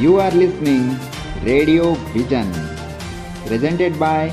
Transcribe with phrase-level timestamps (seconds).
[0.00, 0.90] You are listening
[1.44, 2.50] radio vision
[3.46, 4.28] presented by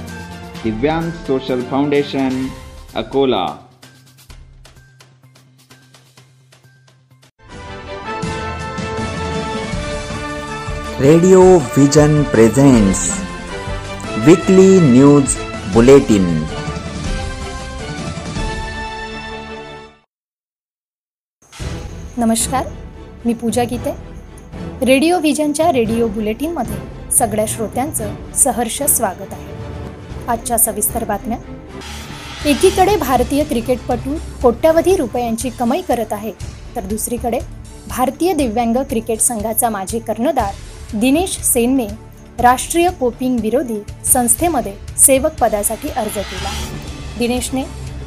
[0.64, 2.48] Divyang social foundation
[3.02, 3.46] Akola
[11.02, 11.42] radio
[11.78, 13.06] vision presents
[14.28, 15.38] weekly news
[15.74, 16.26] bulletin
[22.20, 22.74] नमस्कार
[23.26, 23.92] मी Pooja Gite.
[24.86, 29.54] Radio व्हिजनच्या radio बुलेटिनमध्ये सगळ्या श्रोत्यांचं सहर्ष स्वागत आहे.
[30.30, 31.38] आजच्या सविस्तर बातम्या.
[32.50, 36.32] एकीकडे भारतीय क्रिकेटपटू कोट्यावधी रुपयांची कमाई करत आहे
[36.76, 37.40] तर दुसरीकडे
[37.88, 41.88] भारतीय दिव्यांग क्रिकेट संघाचा माजी कर्णधार दिनेश सेनने
[42.40, 43.80] राष्ट्रीय कोपिंग विरोधी
[44.12, 46.52] संस्थेमध्ये सेवक पदासाठी अर्ज केला.
[47.18, 47.64] दिनेशने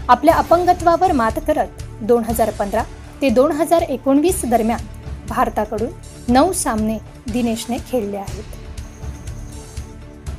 [0.08, 2.82] आपल्या अपंगत्वावर मात करत दोन हजार पंधरा
[3.20, 4.86] ते दोन हजार एकोणवीस दरम्यान
[5.28, 6.98] भारताकडून नऊ सामने
[7.32, 8.44] दिनेशने खेळले आहेत.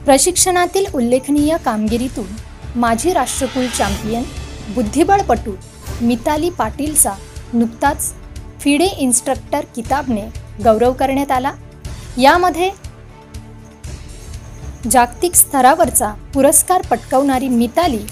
[0.06, 2.36] प्रशिक्षणातील उल्लेखनीय कामगिरीतून
[2.80, 4.24] माजी राष्ट्रकुल चॅम्पियन
[4.76, 5.52] बुद्धिबळपटू
[6.02, 7.14] मिताली पाटीलचा
[7.54, 8.14] नुकताच
[8.60, 10.22] फिडे इन्स्ट्रक्टर किताबने
[10.64, 11.52] गौरव करण्यात आला.
[12.18, 12.70] यामध्ये
[14.92, 18.06] जागतिक स्तरावरचा पुरस्कार पटकावणारी मिताली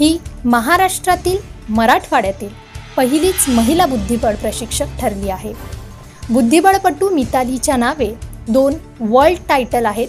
[0.00, 1.36] ही महाराष्ट्रातील
[1.68, 2.48] मराठवाड्यातील
[2.96, 5.52] पहिलीच महिला बुद्धिबळ प्रशिक्षक ठरली आहे.
[6.30, 8.12] बुद्धिबळपटू मितालीच्या नावे
[8.48, 10.08] दोन वर्ल्ड टायटल आहेत.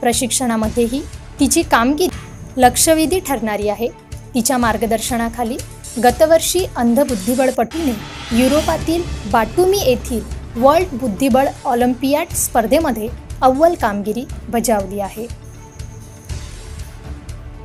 [0.00, 1.00] प्रशिक्षणामध्येही
[1.40, 3.88] तिची कामगिरी लक्षवेधी ठरणारी आहे.
[4.34, 5.56] तिच्या मार्गदर्शनाखाली
[6.04, 7.92] गतवर्षी अंध बुद्धिबळपटूने
[8.38, 10.20] युरोपातील बाटुमी येथील
[10.56, 13.08] वर्ल्ड बुद्धिबळ ऑलिम्पियाड स्पर्धेमध्ये
[13.42, 15.26] अव्वल कामगिरी बजावली आहे.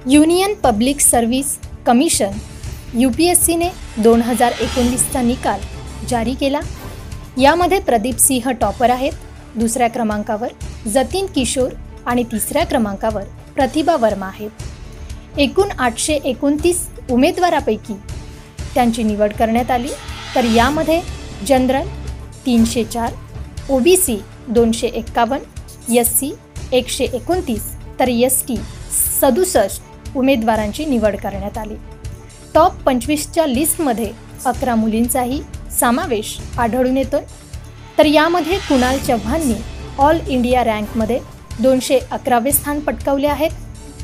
[0.07, 2.37] Union public service commission
[2.93, 5.59] U P S सीने दोन हजार एकोणवीसचा निकाल
[6.09, 6.59] जारी केला.
[7.39, 9.11] यामध्ये प्रदीप सिंह टॉपर आहेत.
[9.55, 10.47] दुसऱ्या क्रमांकावर
[10.89, 11.69] जतीन किशोर
[12.05, 13.23] आणि तिसऱ्या क्रमांकावर
[13.55, 14.49] प्रतिभा वर्मा आहेत.
[15.39, 17.93] एकूण आठशे एकोणतीस उमेदवारापैकी
[18.73, 19.89] त्यांची निवड करण्यात आली.
[20.35, 20.99] तर यामध्ये
[21.47, 21.87] जनरल
[22.45, 23.13] तीनशे चार
[23.69, 24.17] ओ बी सी
[24.47, 26.31] दोनशे एक्कावन्न एस सी
[26.71, 28.57] एकशे एकोणतीस तर एस टी
[29.21, 31.75] सदुसष्ट उमेदवारांची निवड करण्यात आली.
[32.53, 34.11] टॉप पंचवीसच्या लिस्टमध्ये
[34.45, 37.21] अकरा मुलींचाही समावेश आढळून येतोय.
[37.97, 39.55] तर यामध्ये कुणाल चव्हाणनी
[39.97, 41.19] ऑल इंडिया रँकमध्ये
[41.59, 43.51] दोनशे अकरावे स्थान पटकावले आहेत.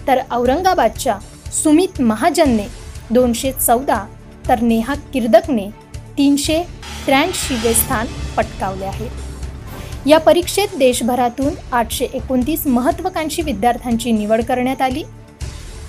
[0.07, 1.17] तर औरंगाबादच्या
[1.51, 2.67] सुमित महाजनने
[3.09, 4.05] दोनशे चौदा
[4.47, 5.69] तर नेहा किर्दकने
[6.17, 6.63] तीनशे
[7.05, 9.07] त्र्याऐंशीवे स्थान पटकावले आहे.
[10.09, 15.03] या परीक्षेत देशभरातून आठशे एकोणतीस महत्त्वाकांक्षी विद्यार्थ्यांची निवड करण्यात आली.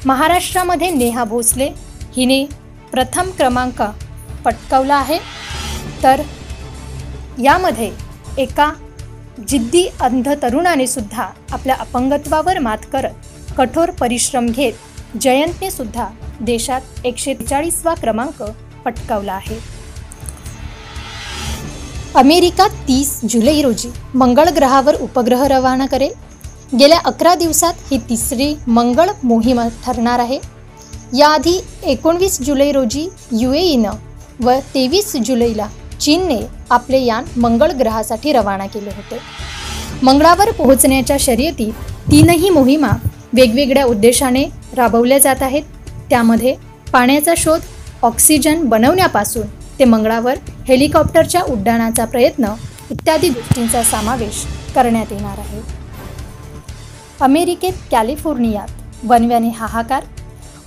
[0.06, 1.70] महाराष्ट्रामध्ये नेहा भोसले
[2.16, 2.44] हिने
[2.92, 3.82] प्रथम क्रमांक
[4.44, 5.18] पटकावला आहे.
[6.02, 6.22] तर
[7.42, 7.90] यामध्ये
[8.38, 8.70] एका
[9.48, 16.06] जिद्दी अंध तरुणाने सुद्धा आपल्या अपंगत्वावर मात करत कठोर परिश्रम घेत जयंतने सुद्धा
[16.40, 18.42] देशात एकशे चाळीसवा क्रमांक
[18.84, 19.58] पटकावला आहे.
[22.14, 26.12] अमेरिका तीस जुलै रोजी मंगळ ग्रहावर उपग्रह रवाना करेल.
[26.78, 30.38] गेल्या अकरा दिवसात ही तिसरी मंगळ मोहीम ठरणार आहे.
[31.18, 35.66] याआधी एकोणवीस जुलै रोजी यू ए ईनं व तेवीस जुलैला
[36.00, 36.38] चीनने
[36.70, 39.18] आपले यान मंगळ ग्रहासाठी रवाना केले होते.
[40.02, 41.72] मंगळावर पोहोचण्याच्या शर्यतीत
[42.10, 42.90] तीनही मोहिमा
[43.34, 44.44] वेगवेगळ्या उद्देशाने
[44.76, 45.62] राबवल्या जात आहेत.
[46.10, 46.54] त्यामध्ये
[46.92, 47.60] पाण्याचा शोध
[48.02, 49.46] ऑक्सिजन बनवण्यापासून
[49.78, 50.36] ते मंगळावर
[50.68, 52.52] हेलिकॉप्टरच्या उड्डाणाचा प्रयत्न
[52.90, 55.60] इत्यादी गोष्टींचा समावेश करण्यात येणार आहे.
[57.20, 60.04] अमेरिकेत कॅलिफोर्नियात वनव्याने हाहाकार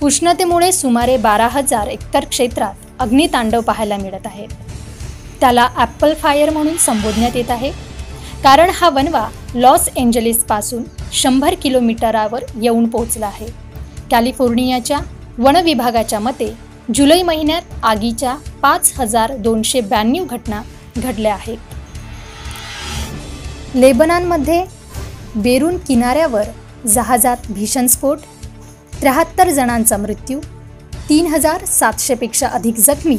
[0.02, 4.46] उष्णतेमुळे सुमारे बारा हजार एकतर क्षेत्रात अग्नितांडव पाहायला मिळत आहे.
[5.40, 7.70] त्याला ॲपल फायर म्हणून संबोधण्यात येत आहे.
[8.44, 13.46] कारण हा वनवा लॉस एंजलिसपासून शंभर किलोमीटरावर येऊन पोहोचला आहे.
[14.10, 14.98] कॅलिफोर्नियाच्या
[15.38, 16.52] वन विभागाच्या मते
[16.94, 20.62] जुलै महिन्यात आगीच्या पाच हजार दोनशे ब्याण्णव घटना
[20.96, 21.58] घडल्या आहेत.
[23.74, 24.64] लेबनानमध्ये
[25.34, 26.44] बेरून किनाऱ्यावर
[26.86, 28.18] जहाजात भीषण स्फोट
[29.00, 30.40] त्र्याहत्तर जणांचा मृत्यू
[31.08, 33.16] तीन हजार सातशेपेक्षा अधिक जखमी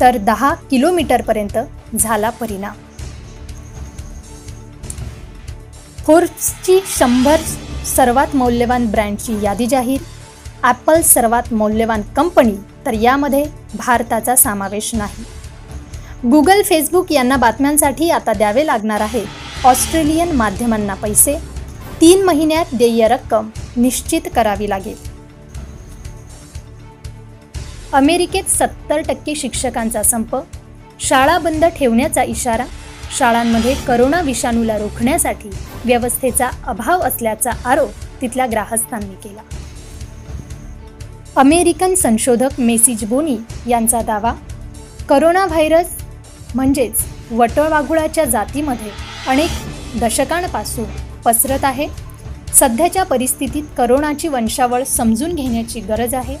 [0.00, 1.58] तर दहा किलोमीटरपर्यंत
[1.96, 2.74] झाला परिणाम.
[6.06, 7.40] फोर्ब्सची शंभर
[7.86, 10.00] सर्वात मौल्यवान ब्रँडची यादी जाहीर
[10.62, 12.54] ॲपल सर्वात मौल्यवान कंपनी
[12.86, 15.24] तर यामध्ये भारताचा समावेश नाही.
[16.30, 19.24] गुगल फेसबुक यांना बातम्यांसाठी आता द्यावे लागणार आहे
[19.64, 21.36] ऑस्ट्रेलियन माध्यमांना पैसे.
[22.00, 25.07] तीन महिन्यात देय रक्कम निश्चित करावी लागेल.
[27.94, 30.34] अमेरिकेत सत्तर टक्के शिक्षकांचा संप
[31.00, 32.64] शाळा बंद ठेवण्याचा इशारा
[33.18, 35.50] शाळांमध्ये करोना विषाणूला रोखण्यासाठी
[35.84, 37.90] व्यवस्थेचा अभाव असल्याचा आरोप
[38.20, 39.40] तिथल्या ग्राहस्थांनी केला.
[41.36, 43.36] अमेरिकन संशोधक मेसिज बोनी
[43.66, 44.32] यांचा दावा
[45.08, 45.96] करोना व्हायरस
[46.54, 48.90] म्हणजेच वटळवाघुळाच्या जातीमध्ये
[49.26, 50.84] अनेक दशकांपासून
[51.24, 51.86] पसरत आहे.
[52.54, 56.36] सध्याच्या परिस्थितीत करोनाची वंशावळ समजून घेण्याची गरज आहे.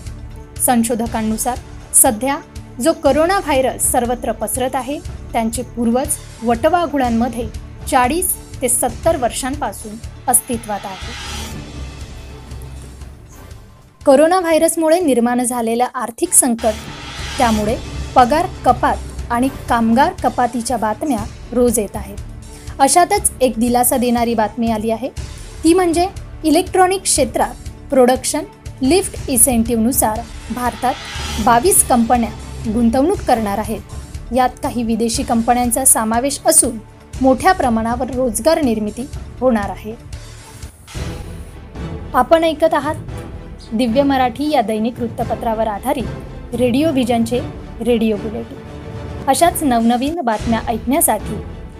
[0.64, 1.58] संशोधकांनुसार
[1.94, 2.38] सध्या
[2.82, 4.98] जो करोना व्हायरस सर्वत्र पसरत आहे
[5.32, 7.46] त्यांचे पूर्वज वटवाघुळांमध्ये
[7.90, 8.32] चाळीस
[8.62, 9.96] ते सत्तर वर्षांपासून
[10.28, 11.12] अस्तित्वात आहे.
[14.06, 16.74] करोना व्हायरसमुळे निर्माण झालेलं आर्थिक संकट
[17.38, 17.76] त्यामुळे
[18.14, 22.18] पगार कपात आणि कामगार कपातीच्या बातम्या रोज येत आहेत.
[22.80, 25.08] अशातच एक दिलासा देणारी बातमी आली आहे.
[25.64, 26.06] ती म्हणजे
[26.44, 28.44] इलेक्ट्रॉनिक क्षेत्रात प्रोडक्शन
[28.82, 30.20] लिफ्ट इसेंटिव्हनुसार
[30.54, 30.94] भारतात
[31.44, 32.30] बावीस कंपन्या
[32.72, 34.34] गुंतवणूक करणार आहेत.
[34.34, 36.78] यात काही विदेशी कंपन्यांचा समावेश असून
[37.22, 39.08] मोठ्या प्रमाणावर रोजगार निर्मिती
[39.40, 39.94] होणार आहे.
[42.14, 42.94] आपण ऐकत आहात
[43.72, 47.40] दिव्य मराठी या दैनिक वृत्तपत्रावर आधारित रेडिओ व्हिजनचे
[47.80, 48.58] रेडिओ बुलेटिन.
[49.26, 51.36] अशाच नवनवीन बातम्या ऐकण्यासाठी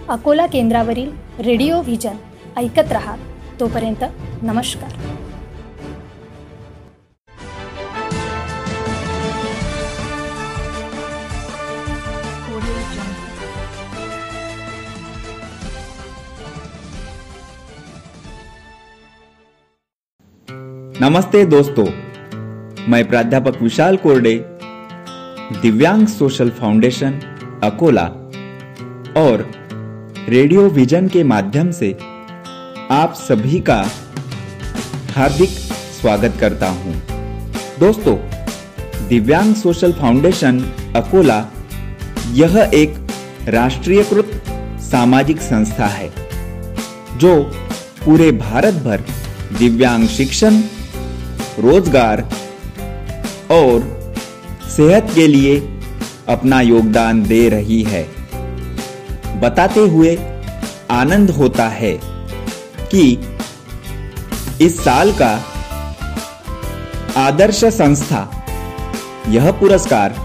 [0.09, 2.15] अकोला केंद्रावरील रेडिओ व्हिजन
[2.57, 3.15] ऐकत रहा.
[3.59, 4.03] तोपर्यंत
[4.41, 5.18] नमस्कार.
[21.01, 21.85] नमस्ते दोस्तों,
[22.87, 24.33] मैं प्राध्यापक विशाल कोरडे,
[25.61, 27.11] दिव्यांग सोशल फाउंडेशन,
[27.63, 28.03] अकोला,
[29.17, 29.45] और
[30.29, 31.91] रेडियो विजन के माध्यम से
[32.91, 33.77] आप सभी का
[35.15, 35.49] हार्दिक
[36.01, 36.93] स्वागत करता हूँ।
[37.79, 38.15] दोस्तों,
[39.07, 40.59] दिव्यांग सोशल फाउंडेशन,
[40.95, 41.39] अकोला,
[42.31, 42.97] यह एक
[43.47, 44.31] राष्ट्रीयकृत
[44.81, 46.09] सामाजिक संस्था है,
[47.17, 47.41] जो
[48.05, 49.05] पूरे भारत भर
[49.59, 50.61] दिव्यांग शिक्षण
[51.61, 52.21] रोज़गार
[53.51, 53.87] और
[54.69, 55.57] सेहत के लिए
[56.29, 58.03] अपना योगदान दे रही है।
[59.41, 60.15] बताते हुए
[60.91, 61.93] आनंद होता है
[62.93, 63.03] कि
[64.61, 65.31] इस साल का
[67.17, 68.21] आदर्श संस्था,
[69.29, 70.15] यह पुरस्कार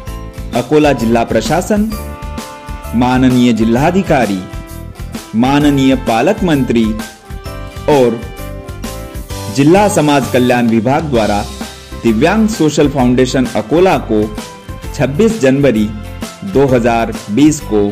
[0.57, 1.91] अकोला जिला प्रशासन,
[2.97, 4.43] माननीय जिलाधिकारी,
[5.37, 6.85] माननीय पालक मंत्री
[7.91, 8.21] और
[9.57, 11.43] जिला समाज कल्याण विभाग द्वारा
[12.03, 14.21] दिव्यांग सोशल फाउंडेशन अकोला को
[14.95, 15.87] 26 जनवरी
[16.55, 17.83] 2020 को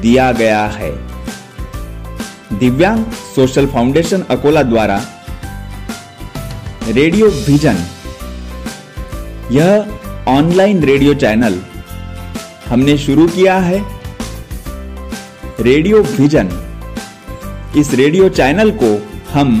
[0.00, 0.90] दिया गया है।
[2.58, 3.04] दिव्यांग
[3.34, 5.00] सोशल फाउंडेशन अकोला द्वारा
[6.88, 7.76] रेडियो विजन,
[9.52, 11.60] यह ऑनलाइन रेडियो चैनल
[12.68, 13.78] हमने शुरू किया है।
[15.60, 16.48] रेडियो विजन,
[17.76, 18.90] इस रेडियो चैनल को
[19.32, 19.60] हम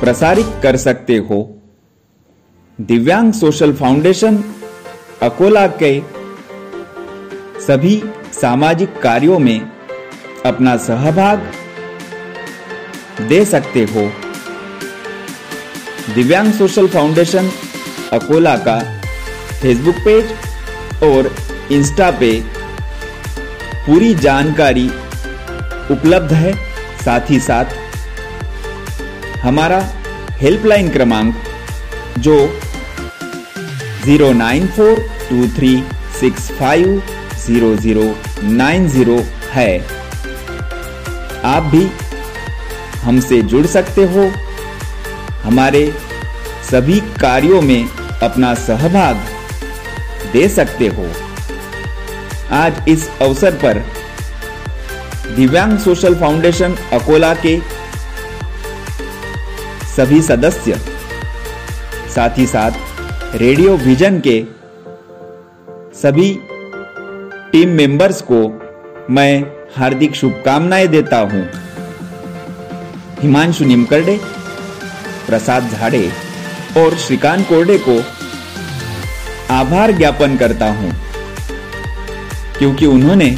[0.00, 1.62] प्रसारित कर सकते हो।
[2.80, 4.44] दिव्यांग सोशल फाउंडेशन,
[5.22, 6.00] अकोला के
[7.60, 9.60] सभी सामाजिक कार्यों में
[10.46, 11.52] अपना सहभाग
[13.28, 14.10] दे सकते हो।
[16.14, 17.50] दिव्यांग सोशल फाउंडेशन,
[18.12, 18.78] अकोला का
[19.62, 20.34] फेसबुक पेज
[21.04, 21.34] और
[21.72, 22.40] इंस्टा पे
[23.86, 24.88] पूरी जानकारी
[25.90, 26.54] उपलब्ध है।
[27.04, 27.64] साथ ही साथ
[29.42, 29.78] हमारा
[30.40, 31.34] हेल्पलाइन क्रमांक
[32.18, 32.36] जो
[34.04, 35.70] zero nine four two three
[36.20, 37.02] six five
[37.46, 38.04] zero zero
[38.42, 39.18] nine zero
[39.52, 39.78] है।
[41.44, 41.86] आप भी
[43.02, 44.30] हमसे जुड़ सकते हो।
[45.42, 45.82] हमारे
[46.70, 47.88] सभी कार्यों में
[48.22, 49.16] अपना सहभाग
[50.32, 51.06] दे सकते हो।
[52.56, 53.84] आज इस अवसर पर
[55.36, 57.56] दिव्यांग सोशल फाउंडेशन अकोला के
[59.96, 60.78] सभी सदस्य।
[62.14, 62.72] साथ ही साथ,
[63.34, 64.42] रेडियो विजन के
[65.94, 66.28] सभी
[67.52, 68.40] टीम मेंबर्स को
[69.10, 69.32] मैं
[69.76, 71.42] हार्दिक शुभकामनाएँ देता हूँ।
[73.20, 74.18] हिमांशु निमकरडे,
[75.26, 76.04] प्रसाद झाड़े
[76.78, 77.98] और श्रीकांत कोरडे को
[79.54, 80.92] आभार ज्ञापन करता हूँ,
[82.58, 83.36] क्योंकि उन्होंने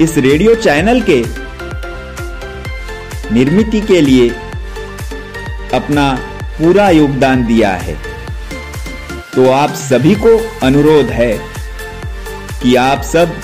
[0.00, 1.22] इस रेडियो चैनल के
[3.34, 4.30] निर्मिति के लिए
[5.74, 6.12] अपना
[6.58, 7.96] पूरा योगदान दिया है।
[9.34, 11.38] तो आप सभी को अनुरोध है
[12.62, 13.40] कि आप सब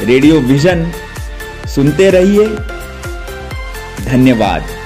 [0.00, 0.92] रेडियो विजन
[1.74, 2.48] सुनते रहिए।
[4.04, 4.83] धन्यवाद।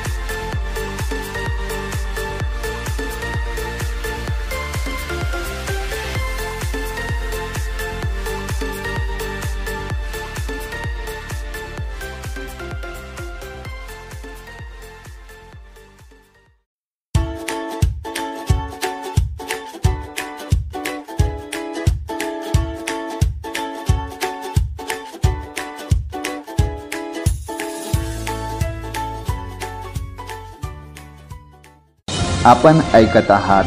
[32.49, 33.65] आपण ऐकत आहात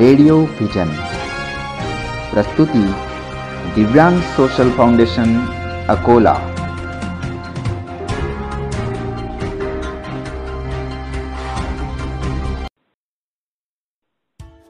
[0.00, 0.88] रेडिओ व्हिजन.
[2.32, 2.82] प्रस्तुती
[3.74, 5.38] दिव्यांग सोशल फाउंडेशन
[5.88, 6.34] अकोला.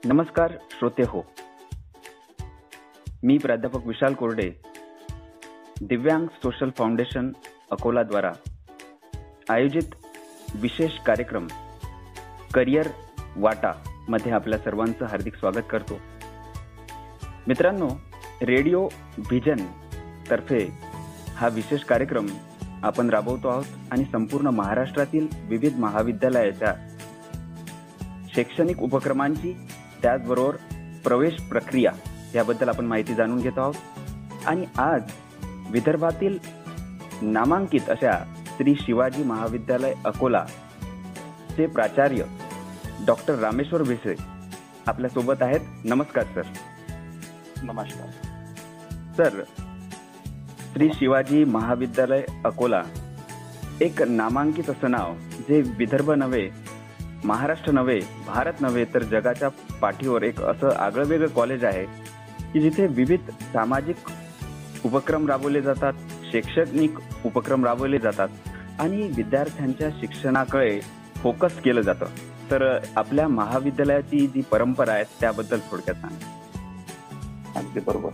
[0.05, 1.23] नमस्कार श्रोते हो.
[3.23, 4.51] मी प्राध्यापक विशाल कोरडे
[5.81, 7.33] दिव्यांग सोशल फाउंडेशन
[7.71, 8.33] अकोलाद्वारा
[9.51, 9.95] आयोजित
[10.55, 11.47] विशेष कार्यक्रम
[12.55, 12.87] करिअर
[13.37, 13.73] वाटा
[14.09, 15.99] मध्ये आपल्या सर्वांचं हार्दिक स्वागत करतो.
[17.47, 17.89] मित्रांनो
[18.43, 18.89] रेडिओ
[19.19, 19.67] व्हिजन
[20.31, 20.79] तर्फे
[21.37, 22.27] हा विशेष कार्यक्रम
[22.83, 26.75] आपण राबवतो आहोत आणि संपूर्ण महाराष्ट्रातील विविध महाविद्यालयाच्या
[28.35, 29.57] शैक्षणिक उपक्रमांची
[30.03, 30.57] त्याचबरोबर
[31.05, 31.93] प्रवेश प्रक्रिया
[32.35, 33.75] याबद्दल आपण माहिती जाणून घेतो आहोत.
[34.47, 35.03] आणि आज
[35.71, 36.39] विदर्भातील
[37.23, 40.45] नामांकित अशा श्री शिवाजी महाविद्यालय अकोला
[41.57, 42.25] चे प्राचार्य
[43.07, 44.15] डॉक्टर रामेश्वर भेसळे
[44.87, 45.61] आपल्यासोबत आहेत.
[45.85, 46.43] नमस्कार सर.
[47.63, 48.09] नमस्कार.
[49.17, 49.43] सर
[50.73, 52.83] श्री शिवाजी महाविद्यालय अकोला
[53.81, 55.15] एक नामांकित असं नाव
[55.49, 56.51] जे विदर्भ नव्हे
[57.25, 59.49] महाराष्ट्र नव्हे भारत नव्हे तर जगाच्या
[59.81, 61.85] पाठीवर एक असं आगळं वेगळं कॉलेज आहे
[62.53, 63.97] की जिथे विविध सामाजिक
[64.85, 65.93] उपक्रम राबवले जातात
[66.33, 68.29] शैक्षणिक उपक्रम राबवले जातात
[68.79, 70.81] आणि विद्यार्थ्यांच्या शिक्षणाकडे
[71.17, 72.07] फोकस केलं जातं.
[72.51, 76.33] तर आपल्या महाविद्यालयाची जी परंपरा आहे त्याबद्दल थोडक्यात सांगा.
[77.57, 78.11] अगदी बरोबर.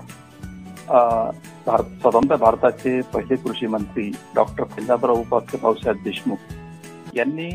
[2.02, 6.52] स्वतंत्र भारताचे पहिले कृषी मंत्री डॉक्टर पंजाबराव उपाख्य भाऊसाहेब देशमुख
[7.14, 7.48] यांनी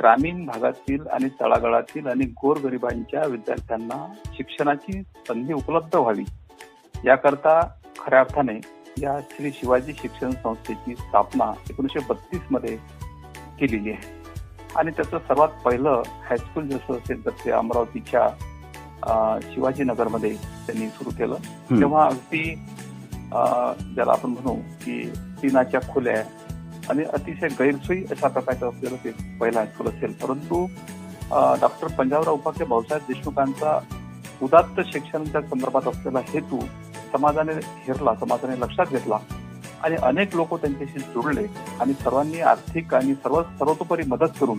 [0.00, 6.24] ग्रामीण भागातील आणि तळागाळातील आणि गोरगरिबांच्या विद्यार्थ्यांना शिक्षणाची संधी उपलब्ध व्हावी
[7.04, 7.60] याकरता
[7.98, 8.60] खऱ्या अर्थाने
[8.98, 12.76] या श्री शिवाजी शिक्षण संस्थेची स्थापना एकोणीसशे बत्तीसमध्ये
[13.60, 14.23] केलेली आहे.
[14.76, 18.28] आणि त्याचं सर्वात पहिलं हायस्कूल जसं असेल तर ते अमरावतीच्या
[19.42, 20.32] शिवाजीनगरमध्ये
[20.66, 21.34] त्यांनी सुरू केलं.
[21.70, 22.44] तेव्हा अगदी
[23.94, 24.54] ज्याला आपण म्हणू
[24.84, 25.00] की
[25.42, 26.22] टिनाच्या खुल्या
[26.90, 30.12] आणि अतिशय गैरसोयी अशा प्रकारचं असलेलं ते पहिलं हायस्कूल असेल.
[30.22, 30.66] परंतु
[31.60, 33.78] डॉक्टर पंजाबराव उपाख्य भाऊसाहेब देशमुखांचा
[34.42, 36.60] उदात्त शिक्षणाच्या संदर्भात असलेला हेतू
[37.12, 37.52] समाजाने
[37.86, 39.18] हेरला समाजाने लक्षात घेतला.
[39.84, 41.46] आणि अनेक लोक त्यांच्याशी जुळले
[41.80, 44.58] आणि सर्वांनी आर्थिक आणि सर्व सर्वतोपरी मदत करून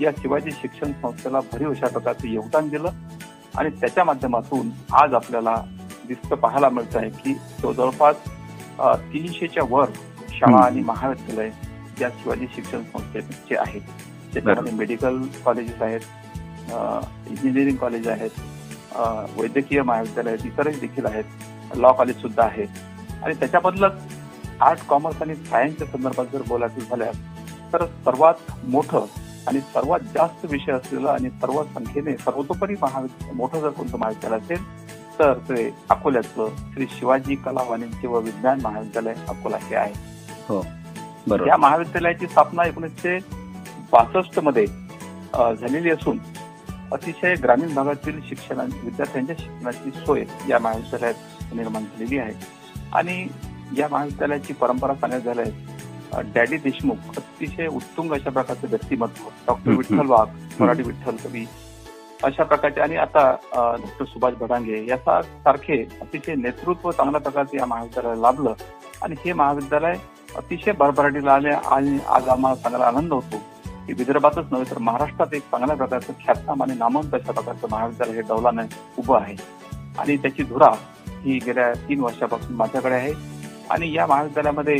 [0.00, 2.90] या शिवाजी शिक्षण संस्थेला भरीव अशा प्रकारचं योगदान दिलं.
[3.56, 5.54] आणि त्याच्या माध्यमातून आज आपल्याला
[6.06, 8.16] दिसतं पाहायला मिळत आहे की तो जवळपास
[9.12, 9.90] तीनशेच्या वर
[10.30, 10.64] शाळा.
[10.64, 11.50] आणि महाविद्यालय
[12.00, 13.80] या शिवाजी शिक्षण संस्थेचे आहेत.
[14.34, 16.00] त्याच्यामध्ये मेडिकल कॉलेजेस आहेत
[17.30, 18.40] इंजिनिअरिंग कॉलेज आहेत
[19.38, 21.24] वैद्यकीय महाविद्यालय आहेत इतरही देखील आहेत.
[21.76, 22.66] लॉ कॉलेज सुद्धा आहे
[23.22, 23.92] आणि त्याच्यामधलंच
[24.60, 27.16] आर्ट कॉमर्स आणि सायन्सच्या संदर्भात जर बोलायचं झाल्यास
[27.72, 28.34] तर सर्वात
[28.64, 29.04] मोठं
[29.46, 34.62] आणि सर्वात जास्त विषय असलेलं आणि सर्व संख्येने सर्वतोपरी महाविद्यालय मोठं जर कोणतं महाविद्यालय असेल
[35.18, 39.92] तर ते अकोल्याचं श्री शिवाजी कला वाणिज्य व विज्ञान महाविद्यालय अकोला हे आहे.
[40.50, 40.60] या
[41.26, 41.56] बरोबर.
[41.56, 43.18] महाविद्यालयाची स्थापना एकोणीसशे
[43.92, 44.66] बासष्टमध्ये
[45.36, 46.18] झालेली असून
[46.92, 52.32] अतिशय ग्रामीण भागातील शिक्षण विद्यार्थ्यांच्या शिक्षणाची सोय या महाविद्यालयात निर्माण झालेली आहे.
[52.92, 53.26] आणि
[53.78, 55.48] या महाविद्यालयाची परंपरा सांगायची झाल्यास
[56.12, 59.70] अ, डॅडी देशमुख अतिशय उत्तुंग अशा प्रकारचं व्यक्तिमत्व डॉक्टर.
[59.70, 60.28] विठ्ठल वाघ
[60.60, 61.44] मराठी विठ्ठल कवी
[62.22, 68.20] अशा प्रकारचे आणि आता डॉक्टर सुभाष भडांगे याचा सारखे अतिशय नेतृत्व चांगल्या प्रकारचे या महाविद्यालयाला
[68.20, 68.52] लाभलं
[69.02, 69.94] आणि हे महाविद्यालय
[70.36, 73.36] अतिशय भरभराटीला आले आणि आज आम्हाला चांगला आनंद होतो
[73.86, 78.20] की विदर्भातच नव्हे तर महाराष्ट्रात एक चांगल्या प्रकारचं ख्यातनाम आणि नामवंत अशा प्रकारचं महाविद्यालय हे
[78.20, 78.62] डौलानं
[78.98, 79.36] उभं आहे.
[79.98, 80.70] आणि त्याची धुरा
[81.24, 83.33] ही गेल्या तीन वर्षापासून माझ्याकडे आहे.
[83.70, 84.76] आणि या महाविद्यालयामध्ये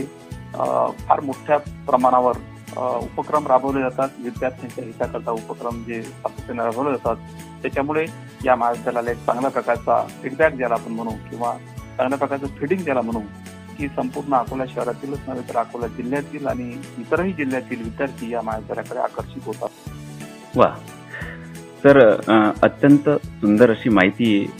[1.09, 2.37] फार मोठ्या प्रमाणावर
[2.79, 4.09] उपक्रम राबवले जातात.
[4.19, 7.17] विद्यार्थ्यांच्या हिताकरता उपक्रम जे सातत्याने राबवले जातात
[7.63, 8.07] त्याच्यामुळे
[8.45, 11.53] या महाविद्यालयाला एक चांगल्या प्रकारचा फीडबॅक ज्याला आपण म्हणू किंवा
[11.97, 13.21] चांगल्या प्रकारचं फिडिंग ज्याला म्हणू
[13.79, 19.43] की संपूर्ण अकोला शहरातीलच नव्हे तर अकोला जिल्ह्यातील आणि इतरही जिल्ह्यातील विद्यार्थी या महाविद्यालयाकडे आकर्षित
[19.45, 19.69] होतात.
[20.57, 20.75] वा.
[21.85, 21.99] तर
[22.63, 24.51] अत्यंत सुंदर अशी माहिती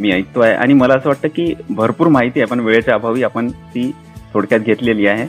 [0.00, 0.52] मी ऐकतोय.
[0.52, 3.90] आणि मला असं वाटतं की भरपूर माहिती आहे पण वेळेच्या अभावी आपण ती
[4.34, 5.26] थोडक्यात घेतलेली आहे.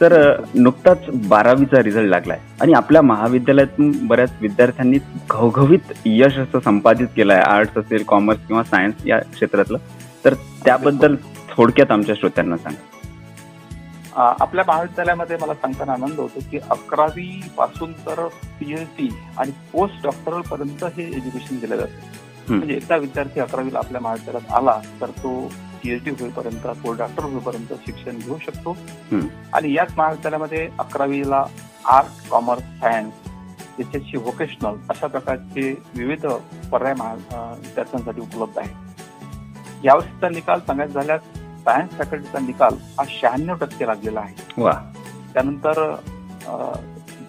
[0.00, 0.14] तर
[0.54, 2.38] नुकताच बारावीचा रिझल्ट लागलाय.
[2.60, 4.98] आणि आपल्या महाविद्यालयातून बऱ्याच विद्यार्थ्यांनी
[5.30, 9.78] घवघवीत यश असं संपादित केलं आहे आर्ट्स असेल कॉमर्स किंवा सायन्स या क्षेत्रातलं.
[10.24, 10.34] तर
[10.64, 11.16] त्याबद्दल
[11.50, 12.90] थोडक्यात आमच्या श्रोत्यांना सांगा.
[14.40, 18.26] आपल्या महाविद्यालयामध्ये मला सांगताना आनंद होतो की अकरावी पासून तर
[18.60, 19.08] पीएचडी
[19.38, 22.23] आणि पोस्ट डॉक्टरल पर्यंत हे एज्युकेशन दिलं जातं.
[22.48, 25.36] म्हणजे एकदा विद्यार्थी अकरावीला आपल्या महाविद्यालयात आला तर तो
[25.82, 28.76] पीएचडी होईपर्यंत पोस्ट डॉक्टर होईपर्यंत शिक्षण घेऊ शकतो.
[29.52, 31.44] आणि याच महाविद्यालयामध्ये अकरावीला
[31.92, 36.26] आर्ट कॉमर्स सायन्स याच्याशी व्होकेशनल अशा प्रकारचे विविध
[36.72, 39.84] पर्याय विद्यार्थ्यांसाठी उपलब्ध आहेत.
[39.84, 41.20] यावर्षीचा निकाल सांगायचा झाल्यास
[41.64, 44.34] सायन्स फॅकल्टीचा निकाल हा शहाण्णव टक्के लागलेला आहे.
[45.32, 45.80] त्यानंतर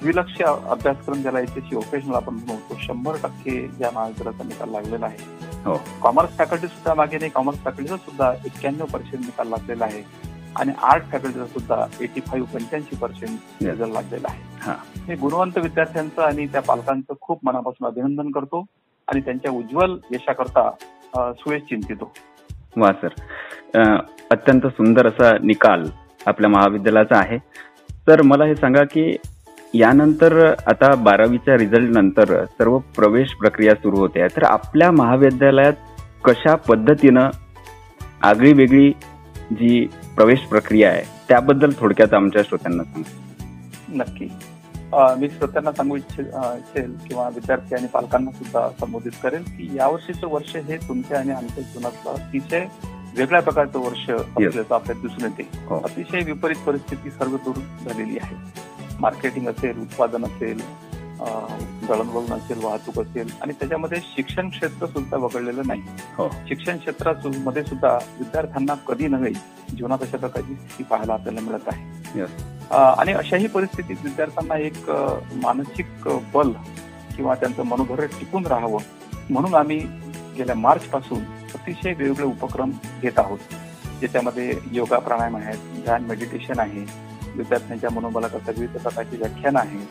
[0.05, 5.05] अ, द्विलक्ष अभ्यासक्रम ज्याला याच्याशी व्होकेशनल आपण म्हणू तो शंभर टक्के या महाविद्यालयाचा निकाल लागलेला
[5.05, 5.17] आहे.
[5.65, 5.81] हो.
[6.01, 10.03] कॉमर्स फॅकल्टी सुद्धा मागे नाही कॉमर्स फॅकल्टीचा सुद्धा एक्क्याण्णव पर्सेंट निकाल लागलेला आहे.
[10.55, 14.41] आणि आर्ट फॅकल्टीचा सुद्धा एटी फाईव्ह पंच्याऐंशी पर्सेंट रिझल्ट लागलेला आहे.
[14.61, 14.75] हा.
[15.09, 18.65] मी गुणवंत विद्यार्थ्यांचं आणि त्या पालकांचं खूप मनापासून अभिनंदन करतो
[19.07, 20.71] आणि त्यांच्या उज्ज्वल यशाकरता
[21.13, 22.13] अ, सुयश चिंतितो.
[22.77, 24.01] वा सर.
[24.31, 25.89] अत्यंत सुंदर असा निकाल
[26.25, 27.37] आपल्या महाविद्यालयाचा आहे.
[28.07, 29.15] तर मला हे सांगा की
[29.77, 30.33] यानंतर
[30.67, 34.19] आता बारावीच्या रिझल्ट नंतर सर्व प्रवेश प्रक्रिया सुरू होते.
[34.19, 35.73] आहे तर आपल्या महाविद्यालयात
[36.23, 37.29] कशा पद्धतीनं
[38.21, 38.91] आगळी वेगळी
[39.51, 44.03] जी प्रवेश प्रक्रिया आहे त्याबद्दल थोडक्यात आमच्या श्रोत्यांना सांगा.
[44.03, 44.29] नक्की.
[45.19, 50.77] मी श्रोत्यांना सांगू इच्छेल किंवा विद्यार्थी आणि पालकांना सुद्धा संबोधित करेल की यावर्षीचं वर्ष हे
[50.87, 52.65] तुमच्या आणि आमच्या जीवनातलं अतिशय
[53.17, 55.47] वेगळ्या प्रकारचं वर्ष असल्याचं आपल्याला दिसून येते.
[55.67, 55.79] हो.
[55.79, 58.35] अतिशय विपरीत परिस्थिती सर्व दूर झालेली आहे.
[59.01, 60.61] मार्केटिंग असेल उत्पादन असेल
[61.87, 65.81] दळणवळण असेल वाहतूक असेल आणि त्याच्यामध्ये शिक्षण क्षेत्र सुद्धा वगळलेलं नाही.
[66.17, 66.27] हो.
[66.47, 69.31] शिक्षण क्षेत्रामध्ये सुद्धा विद्यार्थ्यांना कधी नव्हे
[69.69, 72.23] जीवनात अशा प्रकारची स्थिती पाहायला आपल्याला मिळत आहे.
[72.71, 74.89] आणि अशाही परिस्थितीत विद्यार्थ्यांना एक
[75.43, 76.51] मानसिक बल
[77.15, 78.81] किंवा त्यांचं मनोधैर्य टिकून राहावं
[79.29, 79.79] म्हणून आम्ही
[80.37, 83.39] गेल्या मार्च पासून अतिशय वेगवेगळे उपक्रम घेत आहोत.
[83.99, 86.83] ज्याच्यामध्ये योगा प्राणायाम आहेत ध्यान मेडिटेशन आहे
[87.37, 89.87] विद्यार्थ्यांच्या मनोबलाकरता विविध प्रकारची व्याख्यानं आहेत.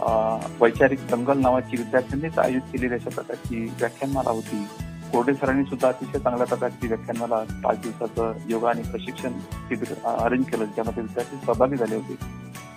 [0.00, 4.66] अ, वैचारिक दंगल नावाची विद्यार्थ्यांनीच आयोजित केलेली अशा प्रकारची व्याख्यानमाला होती.
[5.12, 10.64] कोरडे सरांनी सुद्धा अतिशय चांगल्या प्रकारची व्याख्यानमाला पाच दिवसाचं योगा आणि प्रशिक्षण शिबिर अरेंज केलं.
[10.64, 12.14] ज्यामध्ये विद्यार्थी सहभागी झाले होते.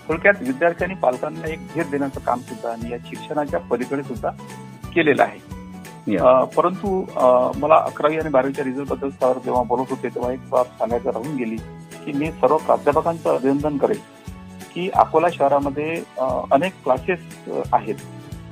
[0.08, 4.30] थोडक्यात विद्यार्थी आणि पालकांना एक धीर देण्याचं काम सुद्धा आणि या शिक्षणाच्या पलीकडे सुद्धा
[4.93, 5.58] केलेलं आहे.
[6.46, 7.06] परंतु
[7.56, 11.58] मला अकरावी आणि बारावीच्या रिझल्टबद्दल सर जेव्हा बोलत होते तेव्हा एक बाब सांगायचं राहून गेली.
[12.08, 14.00] की मी सर्व प्राध्यापकांचं अभिनंदन करेल
[14.74, 16.04] की अकोला शहरामध्ये
[16.52, 17.20] अनेक क्लासेस
[17.74, 17.96] आहेत.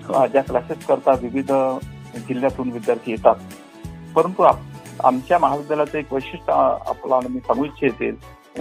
[0.10, 1.52] अ, ज्या क्लासेस करता विविध
[2.28, 3.36] जिल्ह्यातून विद्यार्थी येतात.
[4.16, 8.10] परंतु आप- आमच्या महाविद्यालयाचं एक वैशिष्ट्य अ, आपल्याला मी सांगू इच्छिते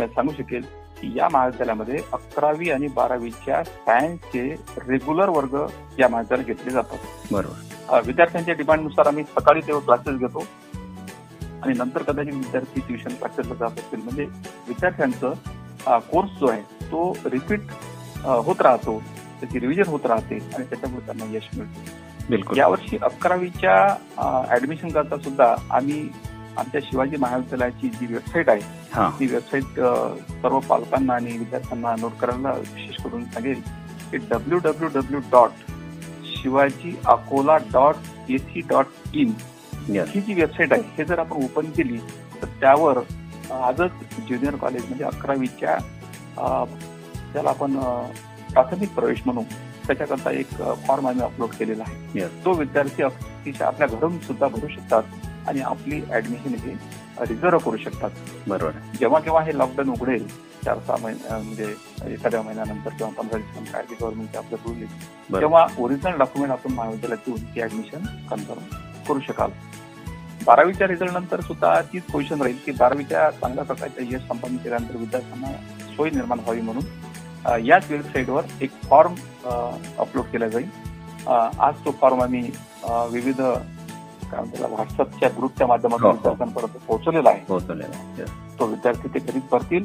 [0.03, 0.63] अ, सांगू शकेल
[1.01, 4.55] की या महाविद्यालयामध्ये अकरावी आणि बारावीच्या सायन्सचे
[4.89, 5.67] रेग्युलर वर्ग
[5.99, 7.33] या महाविद्यालयात घेतले जातात.
[7.33, 8.01] बरोबर.
[8.07, 10.45] विद्यार्थ्यांच्या डिमांडनुसार आम्ही सकाळी तेव्हा क्लासेस घेतो.
[11.65, 14.25] आणि नंतर कदाचित विद्यार्थी ट्युशन क्लासेसला जात असतील म्हणजे
[14.69, 15.33] विद्यार्थ्यांचं
[16.11, 17.71] कोर्स जो आहे तो रिपीट
[18.25, 18.99] होत राहतो.
[19.41, 22.29] त्याची रिव्हिजन होत राहते आणि त्याच्यामुळे त्यांना यश मिळतं.
[22.29, 22.59] बिलकुल.
[22.59, 23.75] यावर्षी अकरावीच्या
[24.55, 26.09] ऍडमिशन करता सुद्धा आम्ही
[26.59, 28.61] आमच्या शिवाजी महाविद्यालयाची जी वेबसाईट आहे
[29.19, 29.81] ती वेबसाईट
[30.43, 33.61] सर्व पालकांना आणि विद्यार्थ्यांना नोट करायला विशेष करून सांगेल
[34.11, 35.73] की W W W dot
[36.37, 39.33] Shivaji Akola dot AC dot in.
[39.89, 41.05] ही जी वेबसाईट आहे हे.
[41.05, 41.99] जर आपण ओपन केली
[42.43, 42.99] तर त्यावर
[43.53, 43.91] आजच
[44.27, 45.75] ज्युनियर कॉलेज म्हणजे अकरावीच्या
[46.39, 46.65] अ,
[47.33, 47.77] ज्याला आपण
[48.53, 49.43] प्राथमिक प्रवेश म्हणू
[49.87, 50.49] त्याच्याकरता एक
[50.87, 52.27] फॉर्म आम्ही अपलोड केलेला आहे.
[52.45, 55.03] तो विद्यार्थी अतिशय आपल्या घरून सुद्धा भरू शकतात
[55.49, 56.75] आणि आपली ऍडमिशन हे
[57.29, 58.11] रिझर्व करू शकतात.
[58.49, 58.71] बरोबर.
[59.01, 60.27] जेव्हा केव्हा हे लॉकडाऊन उघडेल
[60.65, 61.75] चार सहा महिने म्हणजे
[62.13, 65.41] एखाद्या महिन्यानंतर किंवा पंधरा दिवसांनी काय ते गव्हर्नमेंटचे आपलं रूल येईल बरोबर.
[65.41, 69.51] तेव्हा ओरिजिनल डॉक्युमेंट आपण महाविद्यालयात देऊन ती ऍडमिशन कन्फर्म करू शकाल
[70.47, 75.53] बारावीच्या रिझल्ट नंतर सुद्धा तीच पोझिशन राहील की बारावीच्या चांगल्या प्रकारच्या यश संपादन केल्यानंतर विद्यार्थ्यांना
[75.97, 79.15] सोय निर्माण व्हावी म्हणून याच वेबसाईटवर एक फॉर्म
[79.99, 80.69] अपलोड केला जाईल
[81.29, 82.51] आज तो फॉर्म आम्ही
[83.11, 86.13] विविध व्हॉट्सअपच्या ग्रुपच्या हो, माध्यमातून हो.
[86.13, 88.25] विद्यार्थ्यांपर्यंत पोहोचवलेला आहे.
[88.59, 89.85] तो विद्यार्थी ते घरीच भरतील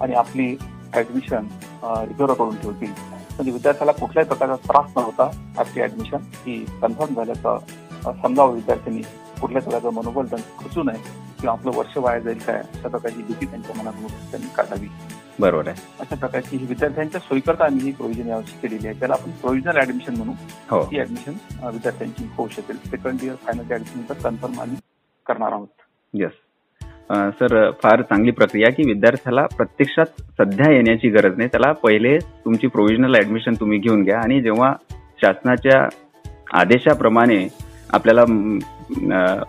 [0.00, 0.54] आणि आपली
[0.94, 1.46] ऍडमिशन
[1.84, 7.58] रिझर्व करून ठेवतील म्हणजे विद्यार्थ्याला कुठल्याही प्रकारचा त्रास न होता आपली ऍडमिशन ही कन्फर्म झाल्याचं
[8.04, 9.02] समजावं विद्यार्थ्यांनी.
[9.40, 11.00] कुठल्याच प्रकारचं मनोबल त्यांचं खचू नये
[11.40, 12.56] किंवा आपलं वर्ष वाया जाईल काय?
[12.56, 14.88] अशा प्रकारची भीती त्यांच्या मनातून त्यांनी काढावी.
[15.40, 15.82] बरोबर आहे.
[16.00, 18.98] अशा प्रकारची ही विद्यार्थ्यांच्या सोयीकरता आम्ही ही प्रोव्हिजन यावर्षी केलेली आहे.
[18.98, 20.32] त्याला आपण प्रोव्हिजनल ऍडमिशन म्हणू.
[20.70, 20.84] हो.
[20.84, 21.32] ती ऍडमिशन
[21.66, 22.76] विद्यार्थ्यांची होऊ शकेल.
[22.86, 24.76] सेकंड इयर फायनल ऍडमिशन तर कन्फर्म आम्ही
[25.26, 25.68] करणार आहोत.
[26.14, 26.32] येस
[27.10, 31.48] सर फार चांगली प्रक्रिया की विद्यार्थ्याला प्रत्यक्षात सध्या येण्याची गरज नाही.
[31.48, 34.18] त्याला पहिले तुमची प्रोव्हिजनल ऍडमिशन तुम्ही घेऊन घ्या.
[34.18, 34.72] आणि जेव्हा
[35.22, 35.86] शासनाच्या
[36.60, 37.46] आदेशाप्रमाणे
[37.92, 38.24] आपल्याला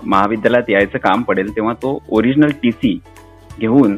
[0.05, 2.99] महाविद्यालयात यायचं काम पडेल तेव्हा तो ओरिजिनल टी सी
[3.59, 3.97] घेऊन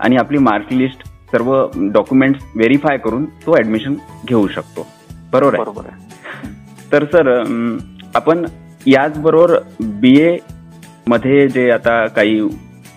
[0.00, 1.52] आणि आपली मार्क लिस्ट सर्व
[1.92, 3.94] डॉक्युमेंट्स व्हेरीफाय करून तो ऍडमिशन
[4.28, 4.86] घेऊ शकतो.
[5.32, 6.00] बरोबर आहे?
[6.92, 7.28] तर सर
[8.14, 8.44] आपण
[8.86, 9.58] याचबरोबर
[10.00, 10.36] बी ए
[11.08, 12.40] मध्ये जे आता काही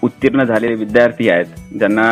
[0.03, 2.07] उत्तीर्ण झालेले विद्यार्थी आहेत ज्यांना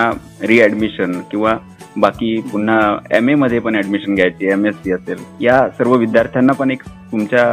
[0.48, 1.58] रिॲडमिशन किंवा
[1.98, 2.80] बाकी पुन्हा
[3.16, 6.84] एम ए मध्ये पण ऍडमिशन घ्यायची एम एस सी असेल या सर्व विद्यार्थ्यांना पण एक
[7.12, 7.52] तुमच्या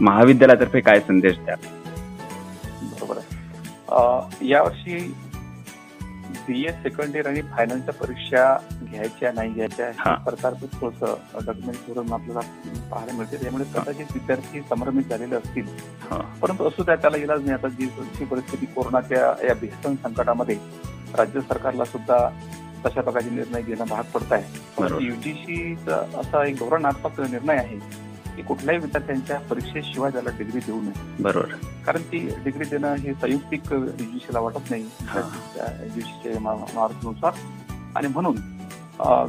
[0.00, 1.54] महाविद्यालयातर्फे काय संदेश द्या
[2.82, 4.48] बरोबर आहे.
[4.48, 4.98] यावर्षी
[6.46, 8.42] बी ए सेकंड इयर आणि फायनलच्या परीक्षा
[8.82, 9.90] घ्यायच्या नाही घ्यायच्या
[10.24, 12.40] सरकारचं थोडंसं डॉक्युमेंट करून आपल्याला
[12.90, 13.36] पाहायला मिळते.
[13.36, 15.66] त्यामुळे कदाचित विद्यार्थी संभ्रमित झालेले असतील.
[16.10, 16.16] हा.
[16.42, 17.52] परंतु असू द्या त्याला इलाज नाही.
[17.52, 20.58] आता जी परिस्थिती कोरोनाच्या या भीषण संकटामध्ये
[21.16, 22.28] राज्य सरकारला सुद्धा
[22.86, 25.04] तशा प्रकारचे निर्णय घेणं भाग पडत आहे.
[25.04, 27.78] युजीसीचा असा एक धोरणात्मक निर्णय आहे.
[28.36, 31.22] की कुठल्याही विद्यार्थ्यांच्या परीक्षेशिवाय त्याला डिग्री देऊ नये.
[31.22, 31.54] बरोबर.
[31.86, 34.84] कारण ती डिग्री देणं हे संयुक्तिक युजीसीला वाटत नाही.
[35.02, 35.20] हा.
[35.82, 36.40] युजीसीच्या
[36.74, 37.32] मार्कनुसार
[37.96, 38.36] आणि म्हणून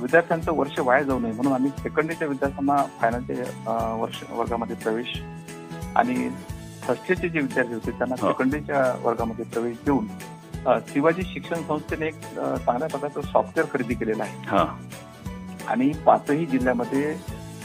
[0.01, 1.31] विद्यार्थ्यांचं वर्ष वाया जाऊ नये.
[1.31, 5.19] म्हणून आम्ही सेकंड इयरच्या विद्यार्थ्यांना फायनलच्या वर्ष वर्गामध्ये प्रवेश
[5.95, 6.29] आणि
[6.83, 8.27] फर्स्ट इयरचे जे विद्यार्थी होते त्यांना हो.
[8.27, 10.07] सेकंड इयरच्या वर्गामध्ये प्रवेश देऊन
[10.87, 12.19] शिवाजी शिक्षण संस्थेने एक
[12.65, 14.37] चांगल्या प्रकारचं सॉफ्टवेअर खरेदी केलेलं आहे.
[14.47, 14.65] हा.
[15.67, 17.15] आणि पाचही जिल्ह्यामध्ये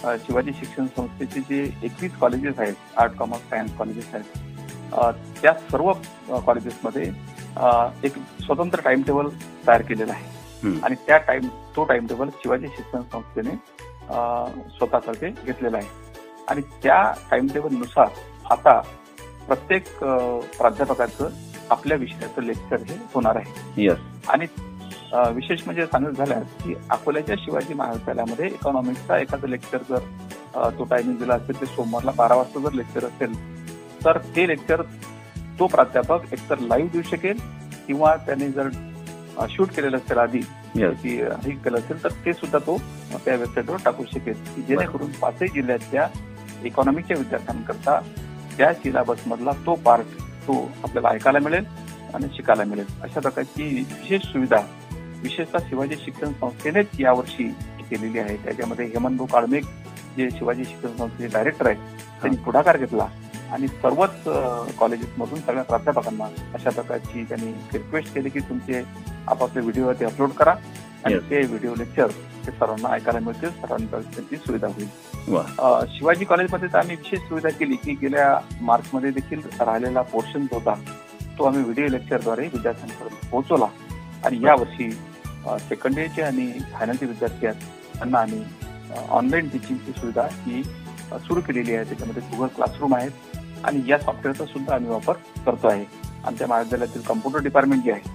[0.02, 5.92] शिवाजी शिक्षण संस्थेचे जे एकवीस कॉलेजेस आहेत आर्ट कॉमर्स सायन्स कॉलेजेस आहेत त्या सर्व
[6.46, 7.02] कॉलेजेसमध्ये
[8.04, 9.28] एक स्वतंत्र टाइम टेबल
[9.66, 10.30] तयार केलेलं आहे.
[10.84, 13.50] आणि त्या टाइम तो टाइम टेबल शिवाजी शिक्षण संस्थेने
[14.10, 15.86] अ, स्वतःसाठी घेतलेला आहे.
[16.48, 18.08] आणि त्या टाइम टेबलनुसार
[18.50, 18.80] आता
[19.46, 19.84] प्रत्येक
[20.58, 21.28] प्राध्यापकाचं
[21.70, 23.82] आपल्या विषयाचं लेक्चर हे होणार आहे.
[23.82, 24.46] येस आणि
[25.14, 31.34] विशेष म्हणजे सांगायचं झाल्यास की अकोल्याच्या शिवाजी महाविद्यालयामध्ये इकॉनॉमिक्सचा एखादं लेक्चर जर तो टायमिंग दिला
[31.34, 33.34] असेल ते सोमवारला बारा वाजता जर लेक्चर असेल
[34.04, 34.82] तर ते लेक्चर
[35.58, 37.38] तो प्राध्यापक एकतर लाईव्ह देऊ शकेल
[37.86, 38.68] किंवा त्याने जर
[39.50, 40.40] शूट केलेलं असेल आधी
[40.74, 42.76] की हे केलं असेल तर ते सुद्धा तो
[43.14, 44.34] त्या वेबसाईटवर टाकू शकेल.
[44.54, 46.06] की जेणेकरून पाचही जिल्ह्यातल्या
[46.64, 48.00] इकॉनॉमिकच्या विद्यार्थ्यांकरता
[48.56, 51.64] त्या सिलेबस मधला तो पार्ट तो आपल्याला ऐकायला मिळेल
[52.14, 52.86] आणि शिकायला मिळेल.
[53.02, 54.60] अशा प्रकारची विशेष सुविधा
[55.22, 57.44] विशेषतः शिवाजी शिक्षण संस्थेनेच यावर्षी
[57.90, 58.36] केलेली आहे.
[58.44, 59.64] त्याच्यामध्ये हेमंत काळमेघ
[60.16, 63.06] जे शिवाजी शिक्षण संस्थेचे डायरेक्टर आहेत त्यांनी पुढाकार घेतला.
[63.52, 64.22] आणि सर्वच
[64.78, 68.82] कॉलेजेसमधून सगळ्या प्राध्यापकांना अशा प्रकारची त्यांनी रिक्वेस्ट केली की तुमचे
[69.28, 70.54] आपापले व्हिडिओ ते अपलोड करा
[71.04, 71.18] आणि.
[71.30, 72.10] ते व्हिडिओ लेक्चर
[72.46, 74.88] ते सर्वांना ऐकायला मिळतील सर्वांना त्यांची सुविधा होईल.
[75.98, 80.74] शिवाजी कॉलेजमध्ये तर आम्ही विशेष सुविधा केली की गेल्या मार्चमध्ये देखील राहिलेला पोर्शन जो होता
[81.38, 83.66] तो आम्ही व्हिडिओ लेक्चरद्वारे विद्यार्थ्यांपर्यंत पोहोचवला.
[84.24, 84.88] आणि यावर्षी
[85.48, 87.62] सेकंड इयरचे आणि फायनलचे विद्यार्थी आहेत.
[87.96, 88.42] त्यांना आम्ही
[89.10, 90.62] ऑनलाईन टीचिंगची सुविधा ही
[91.12, 91.84] सुरू केलेली आहे.
[91.84, 93.10] त्याच्यामध्ये गुगल क्लासरूम आहेत.
[93.64, 95.12] आणि या सॉफ्टवेअरचा सुद्धा आम्ही वापर
[95.46, 95.84] करतो आहे.
[96.24, 98.10] आमच्या महाविद्यालयातील कम्प्युटर डिपार्टमेंट जे आहे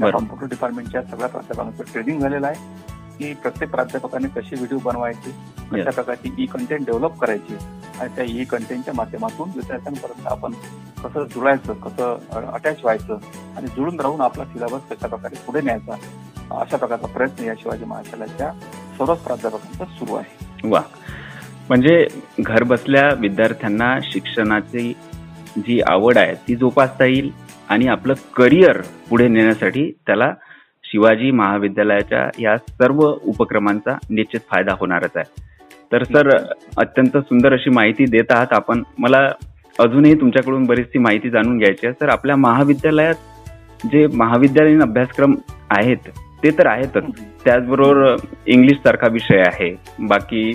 [0.00, 0.10] बरं.
[0.10, 2.88] कम्प्युटर डिपार्टमेंटच्या सगळ्या प्राध्यापकांचं ट्रेनिंग झालेलं आहे.
[3.18, 5.30] की प्रत्येक प्राध्यापकाने कसे व्हिडिओ बनवायचे
[5.72, 5.90] कशा.
[5.90, 7.54] प्रकारची ई कंटेंट डेव्हलप करायची
[8.00, 10.52] आणि त्या ई कंटेंटच्या माध्यमातून विद्यार्थ्यांपर्यंत आपण
[11.04, 12.18] कसं जुळायचं कसं
[12.52, 13.18] अटॅच व्हायचं
[13.56, 15.92] आणि जुळून राहून आपला सिलेबस कशा प्रकारे पुढे न्यायचा
[16.50, 18.52] अशा प्रकारचा प्रयत्न या शिवाजी महाविद्यालयाच्या
[18.98, 20.46] सर्वच प्राध्यापकांचा सुरू आहे.
[20.64, 20.80] वा.
[21.68, 22.06] म्हणजे
[22.40, 24.92] घर बसल्या विद्यार्थ्यांना शिक्षणाची
[25.58, 27.30] जी आवड आहे ती जोपासता येईल
[27.68, 30.32] आणि आपलं करिअर पुढे नेण्यासाठी त्याला
[30.84, 35.49] शिवाजी महाविद्यालयाच्या या सर्व उपक्रमांचा निश्चित फायदा होणारच आहे.
[35.92, 36.28] तर सर
[36.78, 38.82] अत्यंत सुंदर अशी माहिती देत आहात आपण.
[38.98, 39.28] मला
[39.78, 41.94] अजूनही तुमच्याकडून बरीचशी माहिती जाणून घ्यायची आहे.
[42.00, 45.34] सर आपल्या महाविद्यालयात जे महाविद्यालयीन अभ्यासक्रम
[45.78, 46.08] आहेत
[46.42, 47.04] ते तर आहेतच.
[47.44, 49.74] त्याचबरोबर इंग्लिश सारखा विषय आहे.
[50.08, 50.52] बाकी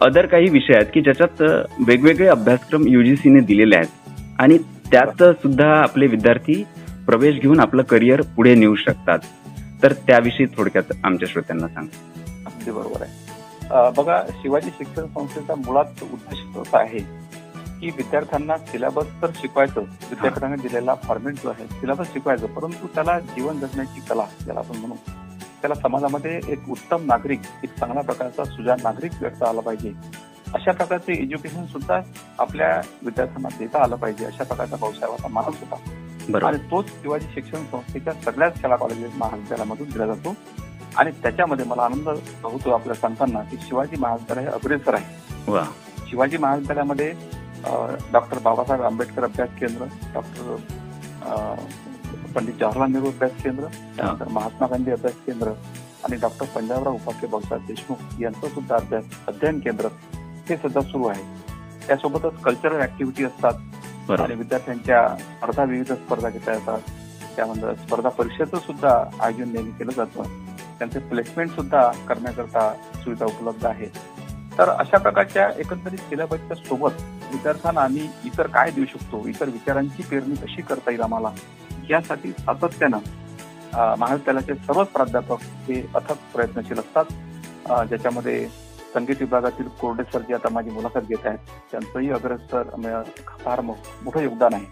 [0.00, 1.42] अदर काही विषय आहेत की ज्याच्यात
[1.86, 4.20] वेगवेगळे अभ्यासक्रम युजीसीने दिलेले आहेत.
[4.40, 4.58] आणि
[4.92, 6.62] त्यात सुद्धा आपले विद्यार्थी
[7.06, 9.18] प्रवेश घेऊन आपलं करिअर पुढे नेऊ शकतात.
[9.82, 12.20] तर त्याविषयी थोडक्यात आमच्या श्रोत्यांना सांगा.
[12.46, 13.27] अगदी बरोबर आहे.
[13.70, 16.98] बघा शिवाजी शिक्षण संस्थेचा मुळात उद्देश तोच आहे
[17.80, 19.80] की विद्यार्थ्यांना सिलेबस तर शिकवायचं.
[19.80, 22.46] विद्यापीठाने दिलेला फॉर्मेट जो आहे सिलेबस शिकवायचं.
[22.46, 24.94] परंतु त्याला जीवन जगण्याची कला ज्याला आपण म्हणू
[25.60, 29.92] त्याला समाजामध्ये एक उत्तम नागरिक एक चांगल्या प्रकारचा सुजाण नागरिक व्यक्त आला पाहिजे.
[30.54, 32.00] अशा प्रकारचे एज्युकेशन सुद्धा
[32.38, 32.68] आपल्या
[33.02, 34.24] विद्यार्थ्यांना देता आलं पाहिजे.
[34.24, 36.46] अशा प्रकारचा भाऊसाहेबांचा मानस होता.
[36.46, 40.34] आणि तोच शिवाजी शिक्षण संस्थेच्या सगळ्याच शाळा कॉलेजेस महाविद्यालयामधून दिला जातो.
[40.96, 42.08] आणि त्याच्यामध्ये मला आनंद
[42.42, 45.64] होतो आपल्या सांगताना की शिवाजी महाविद्यालय हे अग्रेसर आहे.
[46.10, 47.12] शिवाजी महाविद्यालयामध्ये
[48.12, 50.54] डॉक्टर बाबासाहेब आंबेडकर अभ्यास केंद्र डॉक्टर
[52.34, 53.64] पंडित जवाहरलाल नेहरू अभ्यास केंद्र
[53.96, 55.52] त्यानंतर महात्मा गांधी अभ्यास केंद्र
[56.04, 59.88] आणि डॉक्टर पंजाबराव उपाखे भाऊसाहेब देशमुख यांचं सुद्धा अभ्यास अध्ययन केंद्र
[60.48, 61.22] हे सुद्धा सुरू आहे.
[61.86, 66.80] त्यासोबतच कल्चरल ऍक्टिव्हिटी असतात आणि विद्यार्थ्यांच्या स्पर्धा विविध स्पर्धा घेता येतात.
[67.36, 70.22] त्यामध्ये स्पर्धा परीक्षेचं सुद्धा आयोजन नेहमी केलं जातं.
[70.78, 73.90] त्यांचे प्लेसमेंट सुद्धा करण्याकरता सुविधा उपलब्ध आहेत.
[74.58, 80.34] तर अशा प्रकारच्या एकंदरीत सिलेबसच्या सोबत विद्यार्थ्यांना आम्ही इतर काय देऊ शकतो इतर विचारांची पेरणी
[80.36, 81.30] कशी करता येईल आम्हाला
[81.90, 82.98] यासाठी सातत्यानं
[83.98, 87.04] महाविद्यालयाचे सर्वच प्राध्यापक हे अथक प्रयत्नशील असतात.
[87.88, 88.46] ज्याच्यामध्ये
[88.94, 91.38] संगीत विभागातील कोरडे सर जे आता माझी मुलाखत घेत आहेत
[91.70, 93.02] त्यांचंही अग्रसर
[93.44, 94.64] फार मोठं योगदान आहे.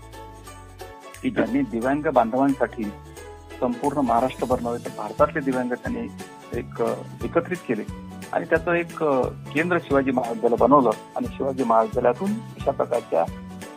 [1.23, 2.85] की ज्यांनी दिव्यांग बांधवांसाठी
[3.61, 6.09] संपूर्ण महाराष्ट्रभर नव्हे तर भारतातले दिव्यांग त्यांनी
[6.59, 6.83] एक
[7.25, 7.83] एकत्रित केले.
[8.33, 9.03] आणि त्याचं एक
[9.55, 13.25] केंद्र शिवाजी महाविद्यालय बनवलं आणि शिवाजी महाविद्यालयातून अशा प्रकारच्या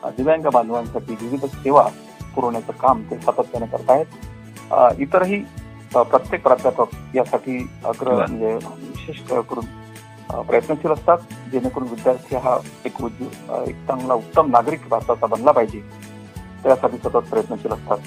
[0.10, 1.90] दिव्यांग बांधवांसाठी विविध सेवा
[2.36, 4.06] पुरवण्याचं काम ते सातत्याने करतायत.
[4.72, 5.40] अं, इतरही
[5.94, 8.12] प्रत्येक प्राध्यापक यासाठी अग्र.
[8.16, 9.66] म्हणजे विशेष करून
[10.42, 11.18] प्रयत्नशील असतात
[11.52, 13.02] जेणेकरून विद्यार्थी हा एक
[13.68, 15.80] एक चांगला उत्तम नागरिक भारताचा बनला पाहिजे.
[16.64, 17.98] त्यासाठी सतत प्रयत्नशील असतात.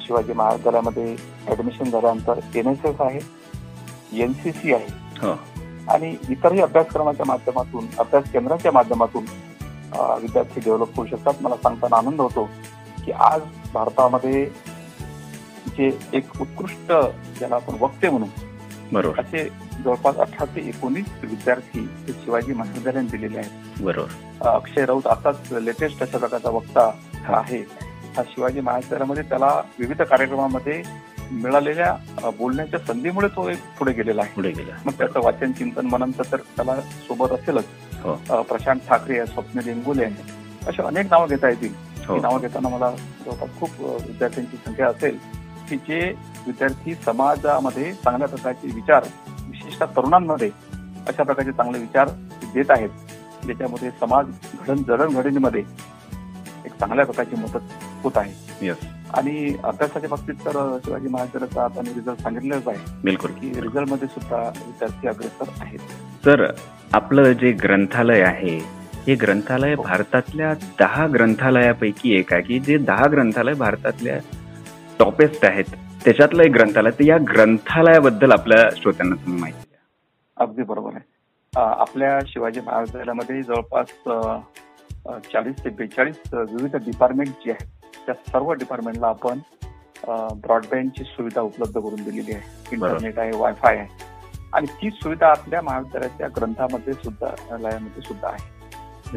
[0.00, 1.16] शिवाजी महाविद्यालयामध्ये
[1.48, 3.20] ऍडमिशन झाल्यानंतर एन एस एस आहे
[4.22, 4.86] एनसीसी आहे.
[5.18, 5.32] हो.
[5.88, 9.24] आणि इतरही अभ्यासक्रमाच्या माध्यमातून अभ्यास केंद्राच्या माध्यमातून
[10.20, 11.34] विद्यार्थी डेव्हलप होऊ शकतात.
[11.40, 12.48] मला सांगताना आनंद होतो
[13.04, 13.40] की आज
[13.74, 14.44] भारतामध्ये
[15.68, 16.92] जे एक उत्कृष्ट
[17.38, 18.26] ज्याला आपण वक्ते म्हणू
[18.92, 19.20] बरोबर.
[19.20, 19.48] असे
[19.84, 23.82] जवळपास अठरा ते एकोणीस विद्यार्थी हे शिवाजी महाविद्यालयाने दिलेले आहेत.
[23.82, 24.46] बरोबर.
[24.48, 26.90] अक्षय राऊत आताच लेटेस्ट अशा प्रकारचा वक्ता
[27.24, 27.38] हा.
[27.38, 27.79] आहे.
[28.16, 30.82] हा शिवाजी महाविद्यालयामध्ये त्याला विविध कार्यक्रमामध्ये
[31.32, 34.32] मिळालेल्या बोलण्याच्या संधीमुळे तो एक पुढे गेलेला आहे.
[34.34, 37.64] पुढे गेला मग त्याचं वाचन चिंतन मननचं तर त्याला सोबत असेलच
[38.02, 38.42] हो.
[38.42, 41.72] प्रशांत ठाकरे आहे स्वप्नील इंगोले आहे अशी अनेक नावं घेता येतील.
[42.08, 42.16] हो.
[42.16, 42.90] नावं घेताना मला
[43.24, 45.16] जवळपास खूप विद्यार्थ्यांची संख्या असेल
[45.68, 46.00] की जे
[46.46, 49.04] विद्यार्थी समाजामध्ये चांगल्या प्रकारचे विचार
[49.48, 50.50] विशेषतः तरुणांमध्ये
[51.08, 52.08] अशा प्रकारचे चांगले विचार
[52.54, 54.26] देत आहेत ज्याच्यामध्ये समाज
[54.58, 55.60] घडण जडणघडणीमध्ये
[56.64, 58.66] एक चांगल्या प्रकारची मदत होत आहे.
[58.66, 58.78] यस
[59.14, 63.00] आणि अभ्यासाच्या बाबतीत तर शिवाजी महाराजांचा आता रिझल्ट सांगितलेलाच आहे.
[63.04, 63.30] बिलकुल.
[63.30, 65.78] की रिझल्टमध्ये सुद्धा विद्यार्थी अग्रेसर आहेत.
[66.26, 66.46] तर
[66.92, 68.56] आपलं जे ग्रंथालय आहे
[69.06, 69.82] हे ग्रंथालय हो.
[69.82, 74.18] भारतातल्या दहा ग्रंथालयापैकी एक आहे की जे दहा ग्रंथालय भारतातल्या
[74.98, 75.64] टॉपेस्ट आहेत
[76.04, 76.90] त्याच्यातलं एक ग्रंथालय.
[76.90, 80.44] तर या ग्रंथालयाबद्दल आपल्या श्रोत्यांना तुम्ही माहिती द्या.
[80.44, 81.08] अगदी बरोबर आहे.
[81.52, 83.86] आपल्या शिवाजी महाविद्यालयामध्ये जवळपास
[85.32, 87.68] चाळीस ते बेचाळीस विविध डिपार्टमेंट जे आहेत
[88.06, 89.38] त्या सर्व डिपार्टमेंटला आपण
[90.42, 92.68] ब्रॉडबँडची सुविधा उपलब्ध करून दिलेली आहे.
[92.72, 94.08] इंटरनेट आहे वायफाय आहे.
[94.52, 98.48] आणि ती सुविधा आपल्या महाविद्यालयाच्या ग्रंथामध्ये सुद्धा लयामध्ये सुद्धा आहे.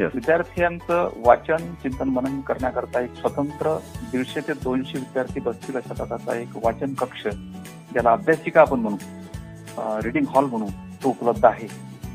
[0.04, 3.76] विद्यार्थ्यांचं वाचन चिंतन मनन करण्याकरता एक स्वतंत्र
[4.12, 10.26] दीडशे ते दोनशे विद्यार्थी बसतील अशा प्रकारचा एक वाचन कक्ष ज्याला अभ्यासिका आपण म्हणू रिडिंग
[10.28, 10.66] हॉल म्हणू
[11.02, 11.68] तो उपलब्ध आहे.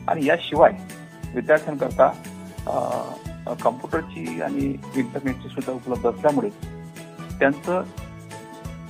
[0.08, 0.72] आणि याशिवाय
[1.36, 2.12] विद्यार्थ्यांकरता
[3.64, 6.50] कम्प्युटरची आणि इंटरनेटची सुद्धा उपलब्ध असल्यामुळे
[7.40, 7.84] त्यांचं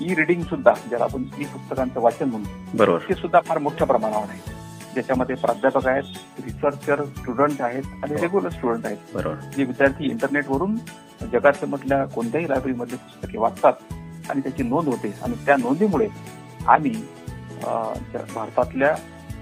[0.01, 2.99] ई रिडिंग सुद्धा ज्याला आपण ई पुस्तकांचं वाचन म्हणू बरोबर.
[3.09, 4.57] ते सुद्धा फार मोठ्या प्रमाणावर आहे.
[4.93, 8.21] ज्याच्यामध्ये प्राध्यापक आहेत रिसर्चर स्टुडंट आहेत आणि हो.
[8.21, 8.97] रेग्युलर स्टुडंट आहेत.
[9.13, 9.35] बरोबर.
[9.57, 10.75] जे विद्यार्थी इंटरनेटवरून
[11.31, 13.73] जगाच्या मधल्या कोणत्याही लायब्ररीमधले पुस्तके वाचतात
[14.29, 16.07] आणि त्याची नोंद होते आणि त्या नोंदीमुळे
[16.67, 16.91] आम्ही
[17.63, 18.95] भारतातल्या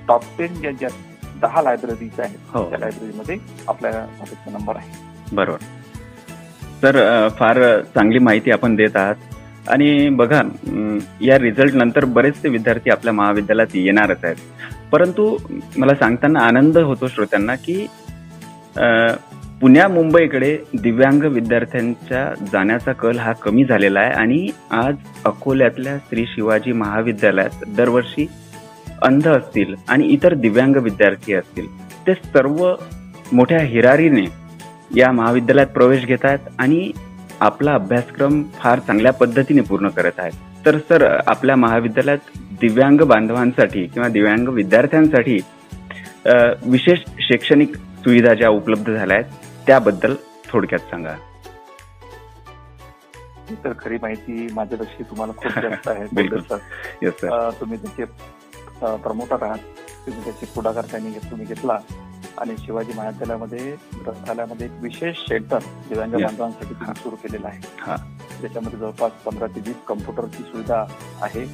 [0.07, 0.89] टॉप टेन ज्या ज्या
[1.41, 2.37] दहा लायब्ररीज आहेत.
[2.49, 2.69] हो.
[2.69, 5.35] त्या लायब्ररीमध्ये आपल्या भारतचा नंबर आहे.
[5.35, 5.65] बरोबर.
[6.83, 7.59] तर फार
[7.95, 9.15] चांगली माहिती आपण देत आहात.
[9.69, 10.41] आणि बघा
[11.21, 14.35] या रिझल्ट नंतर बरेचसे विद्यार्थी आपल्या महाविद्यालयात येणारच आहेत.
[14.91, 15.37] परंतु
[15.77, 17.85] मला सांगताना आनंद होतो श्रोत्यांना की
[19.61, 24.11] पुण्या मुंबईकडे दिव्यांग विद्यार्थ्यांच्या जाण्याचा कल हा कमी झालेला आहे.
[24.11, 24.95] आणि आज
[25.25, 28.27] अकोल्यातल्या श्री शिवाजी महाविद्यालयात दरवर्षी
[29.01, 31.67] अंध असतील आणि इतर दिव्यांग विद्यार्थी असतील
[32.07, 32.65] ते सर्व
[33.33, 34.25] मोठ्या हिरारीने
[34.95, 36.91] या महाविद्यालयात प्रवेश घेत आहेत आणि
[37.39, 40.33] आपला अभ्यासक्रम फार चांगल्या पद्धतीने पूर्ण करत आहेत.
[40.65, 45.37] तर सर आपल्या महाविद्यालयात दिव्यांग बांधवांसाठी किंवा दिव्यांग विद्यार्थ्यांसाठी
[46.65, 50.15] विशेष शैक्षणिक सुविधा ज्या उपलब्ध झाल्या आहेत त्याबद्दल
[50.49, 51.15] थोडक्यात सांगा.
[53.63, 56.39] तर खरी माहिती माझ्यापेक्षा तुम्हाला खूप जास्त आहे बिलकुल.
[56.41, 56.57] सर
[57.01, 58.03] येस सर अं, तुम्ही त्याचे
[58.81, 59.57] प्रमोटर आहात.
[60.05, 61.79] तुम्ही त्याचे पुढाकार त्यांनी तुम्ही घेतला.
[62.37, 66.11] आणि शिवाजी महाविद्यालयामध्ये ग्रंथालयामध्ये एक विशेष सेंटर दिव्यांग.
[66.11, 66.73] बांधवांसाठी.
[66.73, 67.59] तुम्ही सुरू केलेलं आहे.
[67.79, 67.95] हा.
[68.39, 70.85] ज्याच्यामध्ये जवळपास पंधरा ते वीस कम्प्युटरची सुविधा
[71.21, 71.45] आहे.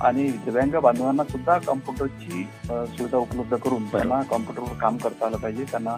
[0.00, 5.64] आणि दिव्यांग बांधवांना सुद्धा कम्प्युटरची सुविधा उपलब्ध करून त्यांना कॉम्प्युटरवर काम करता आलं पाहिजे.
[5.64, 5.96] त्यांना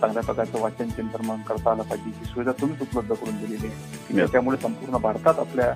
[0.00, 2.10] चांगल्या प्रकारचं वाचन चिंतन करता आलं पाहिजे.
[2.18, 3.98] ही सुविधा तुम्हीच उपलब्ध करून दिलेली आहे.
[4.08, 5.74] की त्याच्यामुळे संपूर्ण भारतात आपल्या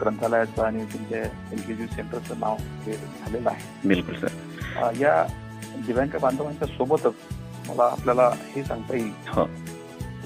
[0.00, 3.88] ग्रंथालयाचं आणि तुमच्या इन्क्लुझिव्ह सेंटरचं नाव हे झालेलं आहे.
[3.88, 4.28] बिलकुल सर.
[5.00, 5.26] या
[5.86, 7.14] दिव्यांग बांधवांच्या सोबतच
[7.68, 9.44] मला आपल्याला हे सांगता येईल हो.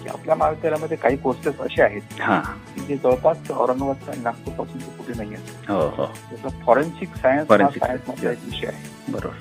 [0.02, 2.40] की आपल्या महाविद्यालयामध्ये काही कोर्सेस असे आहेत हा.
[2.74, 5.70] की जे जवळपास औरंगाबाद आणि नागपूरपासून कुठे नाही आहेत.
[5.70, 6.06] हो हो.
[6.32, 9.12] जसं फॉरेन्सिक सायन्स हा सायन्स मधला एक विषय आहे.
[9.12, 9.34] बरोबर.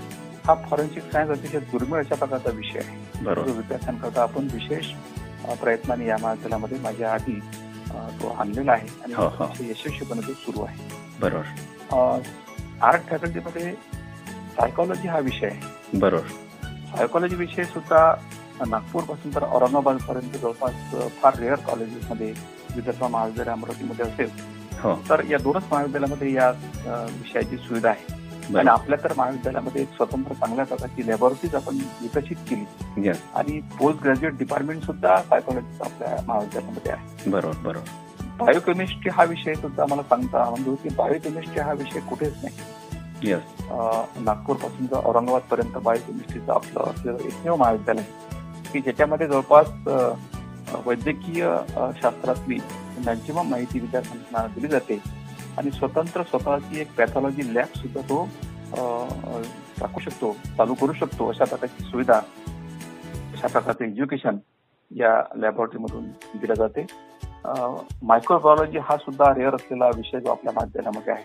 [0.47, 3.23] हा फॉरेन्सिक सायन्स अतिशय दुर्मिळ अशा प्रकारचा विषय आहे.
[3.23, 3.49] बरोबर.
[3.49, 4.85] विद्यार्थ्यांकरता आपण विशेष
[5.61, 7.39] प्रयत्नाने या महाविद्यालयामध्ये माझ्या आधी
[7.93, 9.45] तो आणलेला आहे आणि हो, हो.
[9.59, 10.77] यशस्वीपणे तो सुरू आहे.
[11.21, 12.19] बरोबर.
[12.81, 13.71] आर्ट फॅकल्टीमध्ये
[14.57, 15.59] सायकॉलॉजी हा विषय आहे.
[15.99, 16.27] बरोबर.
[16.95, 18.13] सायकॉलॉजी विषय सुद्धा
[18.67, 20.73] नागपूरपासून तर औरंगाबाद पर्यंत जवळपास
[21.21, 22.33] फार रेअर कॉलेजेसमध्ये
[22.75, 24.29] विदर्भ महाविद्यालय अमरावतीमध्ये असेल.
[24.81, 24.95] हो.
[25.09, 26.49] तर या दोनच महाविद्यालयामध्ये या
[27.11, 28.16] विषयाची सुविधा आहे.
[28.55, 33.07] आणि आपल्या तर महाविद्यालयामध्ये एक स्वतंत्र चांगल्या प्रकारची लॅबोरेटरीज आपण विकसित केली.
[33.07, 37.29] यस आणि पोस्ट ग्रॅज्युएट डिपार्टमेंट सुद्धा सायकॉलॉजीचा आपल्या महाविद्यालयामध्ये आहे.
[37.29, 38.05] बरोबर बरोबर.
[38.39, 42.55] बायोकेमिस्ट्री हा विषय सुद्धा मला सांगता म्हणजे की बायोकेमिस्ट्री हा विषय कुठेच नाही.
[43.23, 43.41] यस
[44.17, 49.67] नागपूरपासून औरंगाबाद पर्यंत बायोकेमिस्ट्रीचं आपलं एकमेव महाविद्यालय आहे की ज्याच्यामध्ये जवळपास
[50.85, 51.45] वैद्यकीय
[52.01, 52.57] शास्त्रातली
[53.05, 54.99] मॅक्झिमम माहिती विद्यार्थ्यांना दिली जाते.
[55.57, 58.27] आणि स्वतंत्र स्वतःची एक पॅथॉलॉजी लॅब सुद्धा तो
[59.79, 62.19] टाकू शकतो चालू करू शकतो अशा प्रकारची सुविधा
[63.33, 64.37] अशा प्रकारचं एज्युकेशन
[64.91, 66.03] या लॅबोरेटरीमधून
[66.41, 66.85] दिलं जाते.
[68.03, 71.23] मायक्रोबायोलॉजी हा सुद्धा रेअर असलेला विषय जो आपल्या महाविद्यालयामध्ये आहे.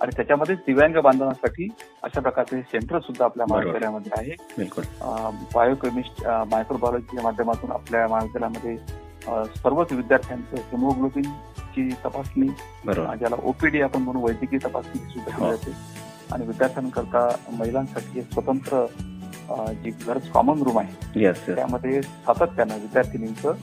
[0.00, 1.68] आणि त्याच्यामध्ये दिव्यांग बांधवांसाठी
[2.02, 3.46] अशा प्रकारचे सेंटर सुद्धा आपल्या.
[3.50, 4.34] महाविद्यालयामध्ये आहे.
[4.58, 4.84] बिलकुल.
[5.54, 8.76] बायोकेमिस्ट मायक्रोबायोलॉजीच्या माध्यमातून आपल्या महाविद्यालयामध्ये
[9.56, 10.76] सर्वच विद्यार्थ्यांचं
[11.76, 15.56] हिमोग्लोबिनची तपासणी ज्याला ओपीडी आपण म्हणून वैद्यकीय तपासणी सुद्धा केली हो.
[15.56, 15.72] जाते
[16.32, 18.84] आणि विद्यार्थ्यांकरता महिलांसाठी स्वतंत्र
[19.82, 23.54] जी गरज कॉमन रूम आहे त्यामध्ये सातत्यानं विद्यार्थिनींचं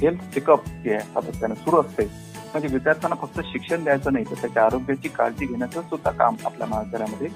[0.00, 2.04] हेल्थ चेकअप जे आहे सातत्यानं सुरू असते.
[2.52, 7.28] म्हणजे विद्यार्थ्यांना फक्त शिक्षण द्यायचं नाही तर त्याच्या आरोग्याची काळजी घेण्याचं सुद्धा काम आपल्या महाविद्यालयामध्ये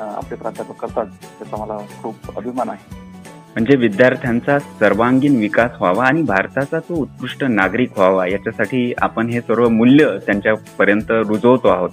[0.00, 1.06] आपले प्राध्यापक करतात.
[1.38, 3.06] त्याचा मला खूप अभिमान आहे.
[3.54, 9.68] म्हणजे विद्यार्थ्यांचा सर्वांगीण विकास व्हावा आणि भारताचा तो उत्कृष्ट नागरिक व्हावा याच्यासाठी आपण हे सर्व
[9.68, 11.90] मूल्य त्यांच्यापर्यंत रुजवतो आहोत.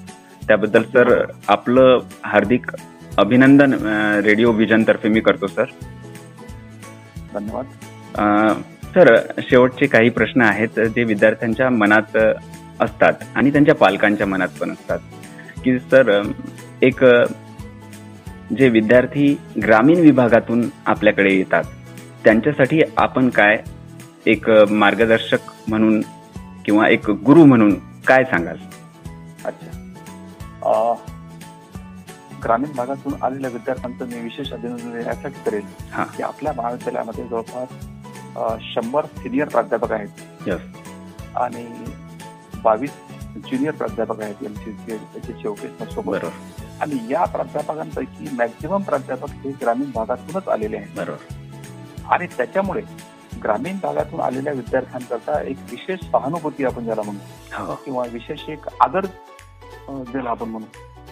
[0.48, 1.14] त्याबद्दल सर
[1.48, 2.72] आपलं हार्दिक
[3.18, 3.74] अभिनंदन
[4.26, 5.66] रेडिओ व्हिजन तर्फे मी करतो सर.
[7.34, 8.62] धन्यवाद.
[8.96, 12.18] सर शेवटचे काही प्रश्न आहेत जे विद्यार्थ्यांच्या मनात
[12.82, 15.00] असतात आणि त्यांच्या पालकांच्या मनात पण असतात.
[15.64, 16.22] की सर
[16.82, 17.04] एक
[18.58, 21.64] जे विद्यार्थी ग्रामीण विभागातून आपल्याकडे येतात
[22.24, 23.64] त्यांच्यासाठी आपण काय
[24.26, 26.02] एक मार्गदर्शक म्हणून
[26.66, 27.76] किंवा एक गुरु म्हणून
[28.08, 28.58] काय सांगाल?
[29.46, 29.72] अच्छा.
[32.44, 36.04] ग्रामीण भागातून आलेल्या विद्यार्थ्यांचं मी विशेष अभिनंदन यासाठी करेल हा.
[36.04, 40.10] की आपल्या महाविद्यालयामध्ये जवळपास शंभर सिनियर प्राध्यापक आहेत.
[40.48, 40.62] यस.
[41.36, 41.66] आणि
[42.64, 42.92] बावीस
[43.36, 44.54] ज्युनियर प्राध्यापक आहेत एम
[46.82, 50.96] आणि या प्राध्यापकांपैकी मॅक्झिमम प्राध्यापक हे ग्रामीण भागातूनच आलेले आहेत.
[50.96, 51.34] बरोबर.
[52.12, 52.82] आणि त्याच्यामुळे
[53.44, 57.76] ग्रामीण भागातून आलेल्या विद्यार्थ्यांकरता एक विशेष सहानुभूती आपण ज्याला म्हणतो हो.
[57.86, 59.06] किंवा विशेष एक आदर
[59.90, 60.66] ज्याला आपण म्हणू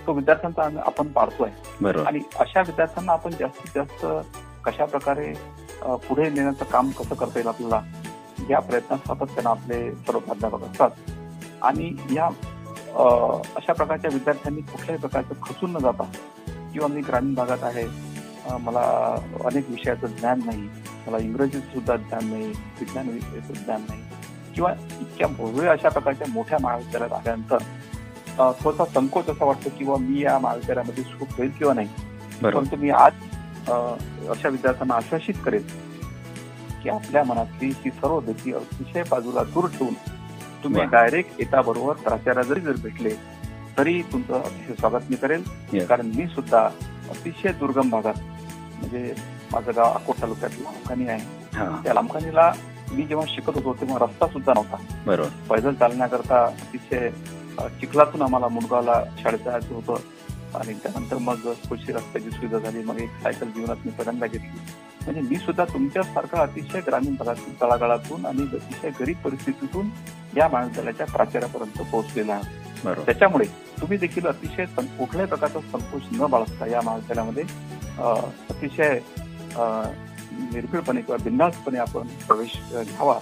[0.08, 1.50] तो विद्यार्थ्यांचा आपण पाळतोय.
[1.82, 2.08] बरोबर.
[2.08, 4.06] आणि अशा विद्यार्थ्यांना आपण जास्तीत जास्त
[4.66, 5.34] कशा प्रकारे
[6.08, 7.82] पुढे नेण्याचं काम कसं करता येईल आपल्याला
[8.50, 10.90] या प्रयत्नात सातत्यानं आपले सर्व प्राध्यापक असतात.
[11.62, 12.30] आणि या
[12.94, 16.04] अशा प्रकारच्या विद्यार्थ्यांनी कुठल्याही प्रकारचं खचून न जाता
[16.74, 17.86] किंवा मी ग्रामीण भागात आहे
[18.62, 18.82] मला
[19.46, 20.62] अनेक विषयाचं ज्ञान नाही
[21.08, 22.48] मला इंग्रजीचं सुद्धा ज्ञान नाही
[22.80, 24.02] विज्ञान विषयाचं ज्ञान नाही
[24.56, 27.58] किंवा इतक्या भव्य अशा प्रकारच्या मोठ्या महाविद्यालयात आल्यानंतर
[28.64, 31.88] थोडासा संकोच असा वाटतो किंवा मी या महाविद्यालयामध्ये सुख होईल किंवा नाही.
[32.44, 33.14] परंतु मी आज
[34.30, 35.68] अशा विद्यार्थ्यांना आश्वासित करेल
[36.84, 39.94] की आपल्या मनातली ही सर्व भीती अतिशय बाजूला दूर ठेवून
[40.64, 40.84] तुम्ही.
[40.86, 43.14] डायरेक्ट येताबरोबर प्राचार्य जरी जर भेटले
[43.78, 45.44] तरी तुमचं अतिशय स्वागत मी करेल.
[45.86, 46.66] कारण मी सुद्धा
[47.10, 48.20] अतिशय दुर्गम भागात
[48.80, 49.14] म्हणजे
[49.52, 51.84] माझं गाव अकोट तालुक्यात लांबखानी आहे.
[51.84, 52.52] त्या लांबखानीला
[52.92, 54.78] मी जेव्हा शिकत होतो तेव्हा रस्ता सुद्धा नव्हता.
[55.06, 55.30] बरोबर.
[55.50, 57.10] पैदल चालण्याकरता अतिशय
[57.80, 59.96] चिखलातून आम्हाला मुंडगावला शाळेत जायचं होतं.
[60.56, 62.84] आणि त्यानंतर मग थोडीशी रस्त्याची सुविधा झाली.
[62.84, 64.60] मग एक सायकल जीवनात मी पहिल्यांदा घेतली.
[65.06, 69.90] म्हणजे मी सुद्धा तुमच्यासारखा अतिशय ग्रामीण भागातून तळागाळातून आणि अतिशय गरीब परिस्थितीतून
[70.38, 72.62] या महाविद्यालयाच्या प्राचार्यापर्यंत पोहोचलेला आहे.
[73.06, 73.46] त्याच्यामुळे
[73.82, 77.44] तुम्ही देखील अतिशय कुठल्याही प्रकारचा संकोच न बाळगता या महाविद्यालयामध्ये
[78.50, 79.00] अतिशय
[80.54, 83.18] निर्भीडपणे किंवा बिंदासपणे आपण प्रवेश घ्यावा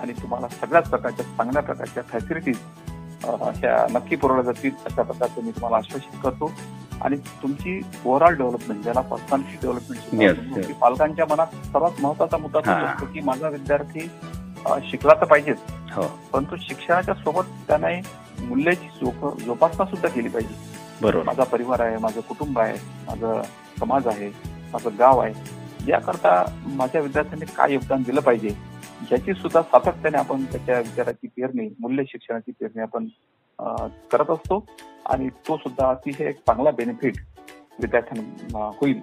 [0.00, 2.56] आणि तुम्हाला सगळ्याच प्रकारच्या चांगल्या प्रकारच्या फॅसिलिटीज
[3.30, 6.52] ह्या नक्की पुरवल्या जातील अशा प्रकारचं मी तुम्हाला आश्वासित करतो.
[7.02, 12.58] आणि तुमची ओव्हरऑल डेव्हलपमेंट ज्याला पर्सनॅलिटी डेव्हलपमेंट पालकांच्या मनात सर्वात महत्त्वाचा मुद्दा.
[12.86, 14.10] असतो की माझा विद्यार्थी
[14.90, 15.58] शिकला तर पाहिजेच.
[15.70, 16.02] हो.
[16.32, 18.00] परंतु शिक्षणाच्या सोबत त्याने
[18.46, 20.54] मूल्याची जोप- जोपासना सुद्धा केली पाहिजे.
[21.02, 21.24] बरोबर.
[21.24, 22.74] माझा परिवार आहे माझं कुटुंब आहे
[23.06, 23.42] माझं
[23.80, 24.32] समाज आहे
[24.72, 25.34] माझं गाव आहे.
[25.88, 28.71] याकरता माझ्या विद्यार्थ्यांनी काय योगदान दिलं पाहिजे?
[29.10, 33.06] याची सुद्धा सातत्याने आपण त्याच्या विचाराची पेरणी मूल्य शिक्षणाची पेरणी आपण
[34.12, 34.64] करत असतो.
[35.10, 37.16] आणि तो सुद्धा अतिशय एक चांगला बेनिफिट
[37.80, 39.00] विद्यार्थ्यांना होईल.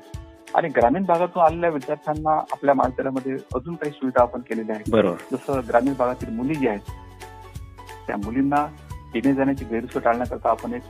[0.55, 4.91] आणि ग्रामीण भागातून आलेल्या विद्यार्थ्यांना आपल्या महाविद्यालयामध्ये अजून काही सुविधा आपण केलेल्या आहेत.
[5.31, 8.65] जसं ग्रामीण भागातील मुली ज्या आहेत त्या मुलींना
[9.15, 10.83] येणे जाण्याची गैरसोय टाळण्याकरता आपण एक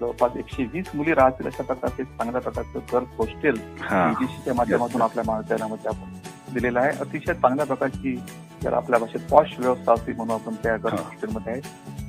[0.00, 6.12] जवळपास एकशे वीस मुली राहतील अशा प्रकारचे चांगल्या प्रकारचं गर्ल्स हॉस्टेल माध्यमातून आपल्या महाविद्यालयामध्ये आपण
[6.54, 6.90] दिलेलं आहे.
[7.00, 8.14] अतिशय चांगल्या प्रकारची
[8.60, 10.88] ज्याला आपल्या भाषेत पॉश व्यवस्था असते म्हणून आपण त्या हा.
[10.92, 11.60] हॉस्टेलमध्ये आहे.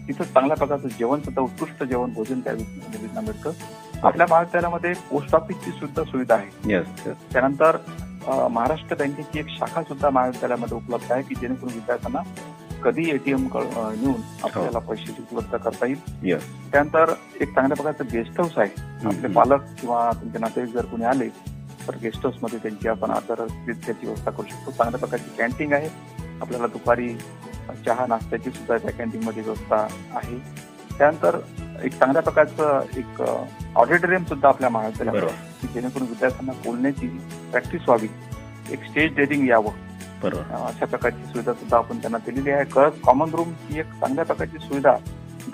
[0.08, 3.52] तिथं चांगल्या प्रकारचं जेवण सुद्धा उत्कृष्ट जेवण भोजन त्या मुलींना मिळतं
[4.04, 6.82] आपल्या महाविद्यालयामध्ये पोस्ट ऑफिसची सुद्धा सुविधा आहे.
[7.34, 7.78] त्यानंतर
[8.52, 12.22] महाराष्ट्र बँकेची एक शाखा सुद्धा महाविद्यालयामध्ये उपलब्ध आहे की जेणेकरून विद्यार्थ्यांना
[12.84, 16.00] कधी एटीएम नेऊन आपल्याला पैसे उपलब्ध करता येईल.
[16.24, 19.08] येस त्यानंतर एक चांगल्या प्रकारचं गेस्ट हाऊस आहे.
[19.08, 21.28] आपले पालक किंवा तुमचे नातेवाईक जर कोणी आले
[21.88, 24.72] तर गेस्ट हाऊसमध्ये त्यांची आपण आदर त्याची व्यवस्था करू शकतो.
[24.72, 25.90] चांगल्या प्रकारची कॅन्टीन आहे.
[26.42, 27.10] आपल्याला दुपारी
[27.86, 29.76] चहा नाश्त्याची सुद्धा त्या कॅन्टीन मध्ये व्यवस्था
[30.16, 30.38] आहे.
[30.98, 31.40] त्यानंतर
[31.84, 33.22] एक चांगल्या प्रकारचं एक
[33.76, 35.32] ऑडिटोरियम सुद्धा आपल्या महाविद्यालयात
[35.62, 37.08] की जेणेकरून विद्यार्थ्यांना बोलण्याची
[37.52, 38.08] प्रॅक्टिस व्हावी.
[38.72, 39.72] एक स्टेज डेटिंग यावं.
[40.24, 42.66] अशा प्रकारची सुविधा सुद्धा आपण त्यांना दिलेली आहे.
[42.66, 44.96] कळत कॉमन रूम ही एक चांगल्या प्रकारची सुविधा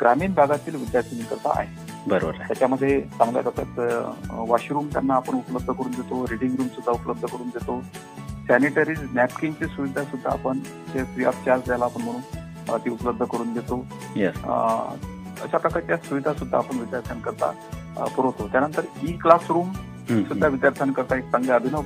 [0.01, 1.90] ग्रामीण भागातील विद्यार्थ्यांकरता आहे.
[2.07, 7.49] बरोबर त्याच्यामध्ये चांगल्या प्रकारचं वॉशरूम त्यांना आपण उपलब्ध करून देतो रिडिंग रूम सुद्धा उपलब्ध करून
[7.55, 7.81] देतो.
[8.47, 10.59] सॅनिटरीज नॅपकिनची सुविधा सुद्धा आपण
[10.93, 13.79] ते फ्री ऑफ चार्ज द्यायला आपण म्हणून ती उपलब्ध करून देतो.
[15.43, 17.51] अशा प्रकारच्या सुविधा सुद्धा आपण विद्यार्थ्यांकरता
[18.15, 18.47] पुरवतो.
[18.51, 19.71] त्यानंतर ई क्लासरूम
[20.27, 21.81] सुद्धा विद्यार्थ्यांकरता एक चांगली अभिनव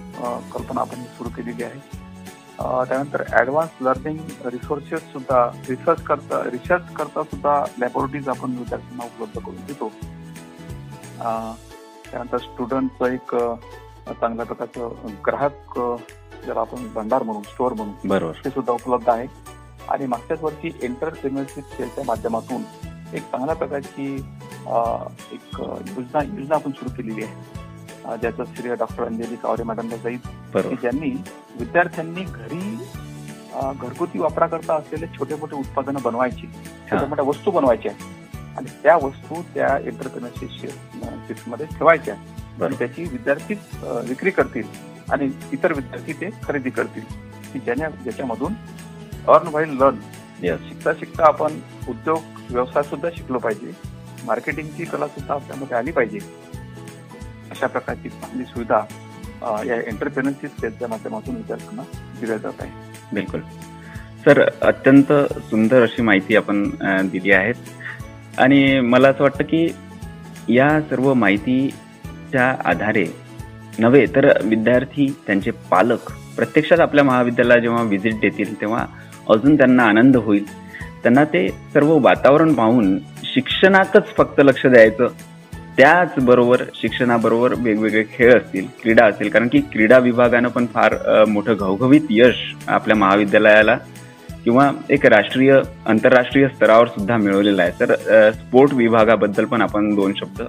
[0.54, 2.04] कल्पना आपण सुरू केलेली आहे.
[2.60, 9.66] त्यानंतर ऍडव्हान्स लर्निंग रिसोर्सेस सुद्धा रिसर्च करता रिसर्च करता सुद्धा लॅबोरेटरीज आपण विद्यार्थ्यांना उपलब्ध करून
[9.68, 9.92] देतो.
[12.12, 13.36] त्यानंतर स्टुडंटचं एक
[14.12, 15.80] चांगल्या प्रकारचं ग्राहक
[16.46, 18.34] ज्याला आपण भंडार म्हणून स्टोअर म्हणून बरोबर.
[18.46, 19.28] ते सुद्धा उपलब्ध आहे.
[19.90, 22.62] आणि मागच्याच वर्षी एंटरप्रेन्युअरशिप सेलच्या माध्यमातून
[23.16, 24.16] एक चांगल्या प्रकारची
[25.34, 27.64] एक योजना योजना आपण सुरू केलेली आहे.
[28.22, 30.18] ज्याचं श्रेय डॉक्टर अंजली कावरे मॅडमला जाईल
[30.56, 31.10] की ज्यांनी
[31.60, 32.78] विद्यार्थ्यांनी घरी
[33.56, 36.48] घरगुती वापराकरता असलेले छोटे मोठे उत्पादनं बनवायची
[36.90, 37.92] छोट्या मोठ्या वस्तू बनवायच्या
[38.58, 42.16] आणि त्या वस्तू त्या एंटरप्रेनरशिपमध्ये ठेवायच्या
[42.66, 43.54] आणि त्याची विद्यार्थी
[44.10, 44.68] विक्री करतील
[45.12, 47.04] आणि इतर विद्यार्थी ते खरेदी करतील.
[47.54, 48.54] की ज्याच्या ज्याच्यामधून
[49.28, 49.98] अर्न व्हाईल लर्न
[50.70, 53.72] शिकता शिकता आपण उद्योग व्यवसाय सुद्धा शिकलो पाहिजे.
[54.26, 56.20] मार्केटिंगची कला सुद्धा आपल्यामध्ये आली पाहिजे.
[57.56, 58.80] अशा प्रकारची चांगली सुविधा
[59.66, 61.82] या एंटरप्रेनरशिप सेलच्या माध्यमातून विद्यार्थ्यांना
[62.20, 62.72] दिल्या जात आहे.
[63.14, 63.42] बिलकुल.
[64.26, 65.14] सर अत्यंत
[65.50, 66.64] सुंदर अशी माहिती आपण
[67.10, 67.52] दिली आहे.
[68.38, 69.68] आणि मला असं वाटतं की
[70.50, 73.06] या सर्व माहितीच्या आधारे
[73.80, 78.86] नव्हे तर विद्यार्थी त्यांचे पालक प्रत्यक्षात आपल्या महाविद्यालयाला जेव्हा व्हिजिट देतील तेव्हा
[79.30, 80.46] अजून त्यांना आनंद होईल.
[81.04, 85.08] त्यांना ते सर्व वातावरण पाहून शिक्षणातच फक्त लक्ष द्यायचं
[85.78, 89.30] त्याचबरोबर शिक्षणाबरोबर वेगवेगळे खेळ असतील क्रीडा असतील.
[89.30, 90.96] कारण की क्रीडा विभागानं पण फार
[91.28, 92.36] मोठं घवघवीत यश
[92.68, 93.78] आपल्या महाविद्यालयाला
[94.44, 97.72] किंवा एक राष्ट्रीय आंतरराष्ट्रीय स्तरावर सुद्धा मिळवलेलं आहे.
[97.80, 100.42] तर स्पोर्ट विभागाबद्दल पण आपण दोन शब्द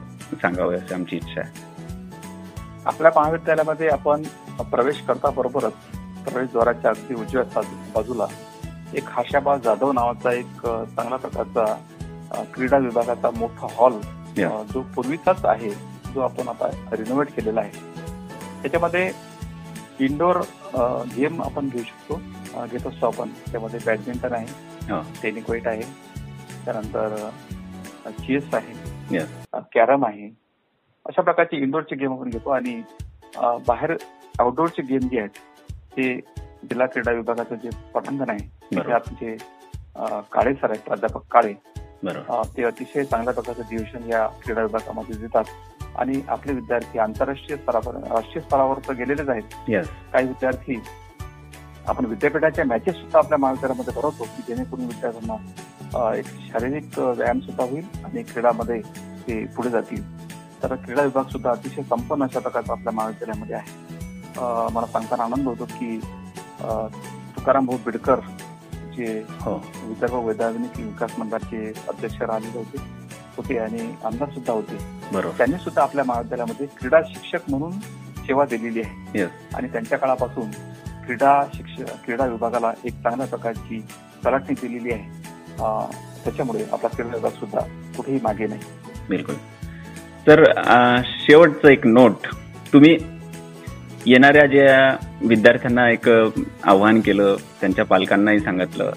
[0.43, 1.65] सांगावे अशी आमची इच्छा आहे.
[2.87, 4.23] आपल्या महाविद्यालयामध्ये आपण
[4.71, 5.73] प्रवेश करता बरोबरच
[6.25, 7.61] प्रवेशद्वाराच्या अगदी उजव्या
[7.95, 8.27] बाजूला
[8.95, 13.93] एक हाशाबा जाधव नावाचा एक चांगल्या प्रकारचा क्रीडा विभागाचा मोठा हॉल
[14.73, 15.71] जो पूर्वीचाच आहे
[16.15, 17.71] जो आपण आता रिनोव्हेट केलेला आहे
[18.63, 19.11] त्याच्यामध्ये
[20.01, 20.37] इंडोर
[21.17, 22.21] गेम आपण घेऊ शकतो
[22.67, 24.47] घेत असतो आपण त्यामध्ये बॅडमिंटन आहे
[24.93, 25.01] हो.
[25.23, 25.83] टेनिक वेट आहे
[26.65, 27.17] त्यानंतर
[28.19, 28.75] चेस आहे.
[29.75, 30.29] कॅरम आहे
[31.07, 32.81] अशा प्रकारचे इंडोरचे गेम आपण घेतो आणि
[33.69, 33.95] बाहेर
[34.41, 36.15] आउटडोअरचे गेम जे आहेत ते
[36.71, 38.49] जिल्हा क्रीडा विभागाचं जे पटांगण आहे.
[38.93, 39.37] आमचे
[39.97, 41.53] अ, काळे सर आहेत प्राध्यापक काळे
[42.05, 45.45] ते अतिशय चांगल्या प्रकारचं डिव्हिजन या क्रीडा विभागामध्ये देतात.
[45.99, 49.43] आणि आपले विद्यार्थी आंतरराष्ट्रीय स्तरावर राष्ट्रीय स्तरावर तर गेलेलेच आहेत.
[50.13, 50.81] काही विद्यार्थी
[51.89, 58.05] आपण विद्यापीठाच्या मॅचेस सुद्धा आपल्या महाविद्यालयामध्ये भरवतो की जेणेकरून विद्यार्थ्यांना एक शारीरिक व्यायाम सुद्धा होईल
[58.05, 58.81] आणि क्रीडामध्ये
[59.29, 60.03] ते पुढे जातील.
[60.63, 64.71] तर क्रीडा विभाग सुद्धा अतिशय संपन्न अशा प्रकारचा आपल्या महाविद्यालयामध्ये आहे.
[64.73, 65.99] मला सांगताना आनंद होतो की
[67.37, 68.21] तुकाराम भाऊ बिडकर
[68.97, 69.55] पूर्वीचे हो.
[69.85, 72.79] विदर्भ वैधानिक विकास मंडळाचे अध्यक्ष राहिलेले होते
[73.37, 74.77] होते आणि आमदार सुद्धा होते.
[75.39, 77.73] त्यांनी सुद्धा आपल्या महाविद्यालयामध्ये क्रीडा शिक्षक म्हणून
[78.27, 79.19] सेवा दिलेली आहे.
[79.19, 80.51] येस आणि त्यांच्या काळापासून
[81.05, 83.81] क्रीडा शिक्षक क्रीडा विभागाला एक चांगल्या प्रकारची
[84.25, 85.05] तलाटणी दिलेली आहे.
[86.25, 87.61] त्याच्यामुळे आपला क्रीडा विभाग सुद्धा
[87.97, 88.61] कुठेही मागे नाही.
[89.09, 89.35] बिलकुल.
[90.27, 90.45] तर
[91.05, 92.27] शेवटचं एक नोट
[92.73, 92.97] तुम्ही
[94.07, 94.97] येणाऱ्या ज्या
[95.29, 98.91] विद्यार्थ्यांना एक आव्हान केलं त्यांच्या पालकांनाही सांगितलं.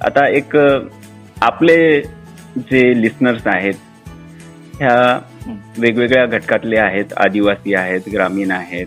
[0.00, 2.00] आता एक आपले
[2.70, 3.74] जे लिस्नर्स आहेत
[4.80, 5.18] ह्या.
[5.78, 8.86] वेगवेगळ्या घटकातले आहेत आदिवासी आहेत ग्रामीण आहेत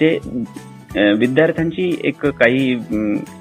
[0.00, 0.18] जे
[1.18, 2.74] विद्यार्थ्यांची एक काही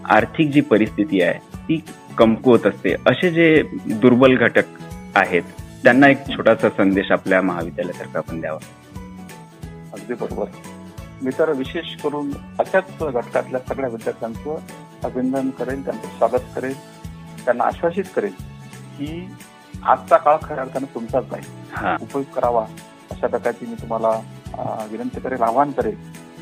[0.10, 1.80] आर्थिक जी परिस्थिती आहे ती
[2.18, 2.94] कमकुवत असते.
[3.08, 3.62] असे जे
[4.02, 4.66] दुर्बल घटक
[5.16, 5.44] आहेत
[5.84, 8.60] त्यांना एक छोटासा संदेश आपल्या महाविद्यालयातर्फे आपण द्यावा.
[9.94, 10.46] अगदी बरोबर.
[11.24, 14.56] मी तर विशेष करून अशाच घटकातल्या सगळ्या विद्यार्थ्यांचं
[15.04, 16.76] अभिनंदन करेल त्यांचं स्वागत करेल
[17.46, 18.34] त्यांना आश्वासित करेल
[18.98, 19.30] की
[19.84, 21.42] आजचा काळ खऱ्या अर्थानं तुमचाच आहे.
[21.72, 21.98] हा.
[22.02, 22.66] उपयोग करावा.
[23.12, 24.10] अशा प्रकारची मी तुम्हाला
[24.92, 25.98] विनंती करेल आवाहन करेल.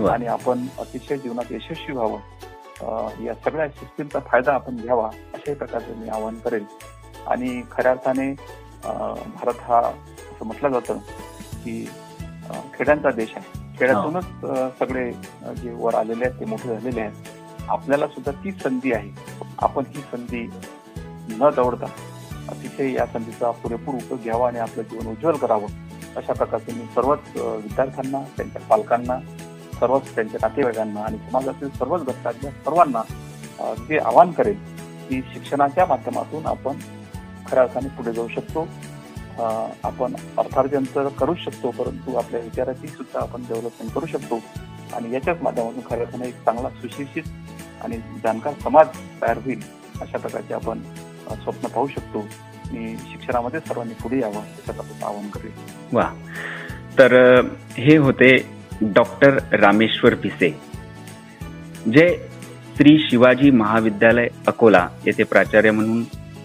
[0.07, 3.23] आणि आपण अतिशय जीवनात यशस्वी व्हावं.
[3.23, 6.65] या सगळ्या सिस्टीमचा फायदा आपण घ्यावा अशाही प्रकारचं मी आवाहन करेल.
[7.27, 8.33] आणि खऱ्या अर्थाने
[9.35, 10.97] भारत हा असं म्हटलं जातं
[11.53, 11.89] की
[12.73, 13.60] खेड्यांचा देश आहे.
[13.81, 15.11] खेड्यातूनच सगळे
[15.61, 17.29] जे वर आलेले आहेत ते मोठे झालेले आहेत.
[17.69, 19.09] आपल्याला सुद्धा ती संधी आहे.
[19.59, 20.41] आपण ही संधी
[21.39, 21.85] न दवडता
[22.49, 25.67] अतिशय या संधीचा पुरेपूर उपयोग घ्यावा आणि आपलं जीवन उज्ज्वल करावं.
[26.17, 29.19] अशा प्रकारचे मी सर्वच विद्यार्थ्यांना त्यांच्या पालकांना
[29.79, 33.01] सर्वच त्यांच्या नातेवाईकांना आणि समाजातील सर्वच घटकातल्या सर्वांना
[33.89, 34.57] ते आवाहन करेल
[35.09, 36.77] की शिक्षणाच्या माध्यमातून आपण
[37.47, 38.67] खऱ्या अर्थाने पुढे जाऊ शकतो.
[39.83, 44.39] आपण अर्थार्जन तर करूच शकतो परंतु आपल्या विचाराची सुद्धा आपण डेव्हलपमेंट करू शकतो.
[44.95, 47.23] आणि याच्याच माध्यमातून खऱ्या अर्थाने एक चांगला सुशिक्षित
[47.83, 48.87] आणि जाणकार समाज
[49.21, 49.61] तयार होईल
[50.01, 50.79] अशा प्रकारचे आपण
[51.43, 52.19] स्वप्न पाहू शकतो.
[52.69, 56.09] आणि शिक्षणामध्ये सर्वांनी पुढे यावं अशा आपण आवाहन करेल वा.
[56.99, 57.13] तर
[57.77, 58.35] हे होते
[58.81, 60.49] डॉक्टर रामेश्वर पिसे
[61.93, 62.07] जे
[62.77, 66.03] श्री शिवाजी महाविद्यालय अकोला येथे प्राचार्य म्हणून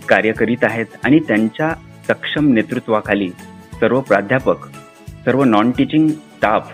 [0.09, 1.72] कार्य करीत आहेत आणि त्यांच्या
[2.09, 3.28] सक्षम नेतृत्वाखाली
[3.80, 4.66] सर्व प्राध्यापक
[5.24, 6.72] सर्व नॉन टीचिंग स्टाफ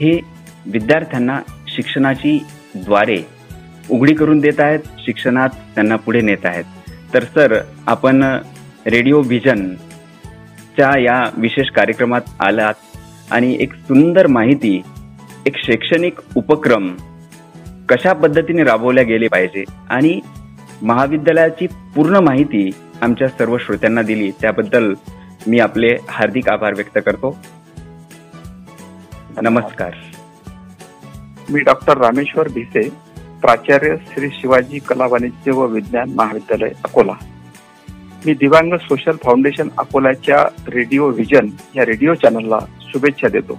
[0.00, 0.20] हे
[0.66, 2.38] विद्यार्थ्यांना शिक्षणाची
[2.74, 3.22] द्वारे
[3.90, 6.64] उघडी करून देत आहेत शिक्षणात त्यांना पुढे नेत आहेत.
[7.14, 8.22] तर सर आपण
[8.86, 12.74] रेडिओ व्हिजनच्या या विशेष कार्यक्रमात आलात
[13.30, 14.82] आणि एक सुंदर माहिती
[15.46, 16.94] एक शैक्षणिक उपक्रम
[17.88, 20.20] कशा पद्धतीने राबवल्या गेले पाहिजे आणि
[20.82, 22.70] महाविद्यालयाची पूर्ण माहिती
[23.02, 24.30] आमच्या सर्व श्रोत्यांना दिली.
[24.30, 24.94] त्याबद्दल
[25.46, 27.38] मी आपले हार्दिक आभार व्यक्त करतो.
[29.42, 29.92] नमस्कार.
[31.50, 32.88] मी डॉक्टर रामेश्वर भिसे
[33.40, 37.12] प्राचार्य श्री शिवाजी कला वाणिज्य व विज्ञान महाविद्यालय अकोला.
[38.26, 43.58] मी दिव्यांग सोशल फाउंडेशन अकोल्याच्या रेडिओ व्हिजन या रेडिओ चॅनलला शुभेच्छा देतो.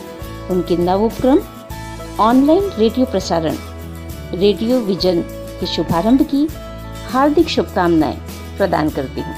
[0.49, 1.39] उनके नव उपक्रम
[2.19, 3.55] ऑनलाइन रेडियो प्रसारण
[4.39, 5.21] रेडियो विजन
[5.59, 6.47] के शुभारंभ की
[7.11, 8.17] हार्दिक शुभकामनाएं
[8.57, 9.35] प्रदान करती हूँ।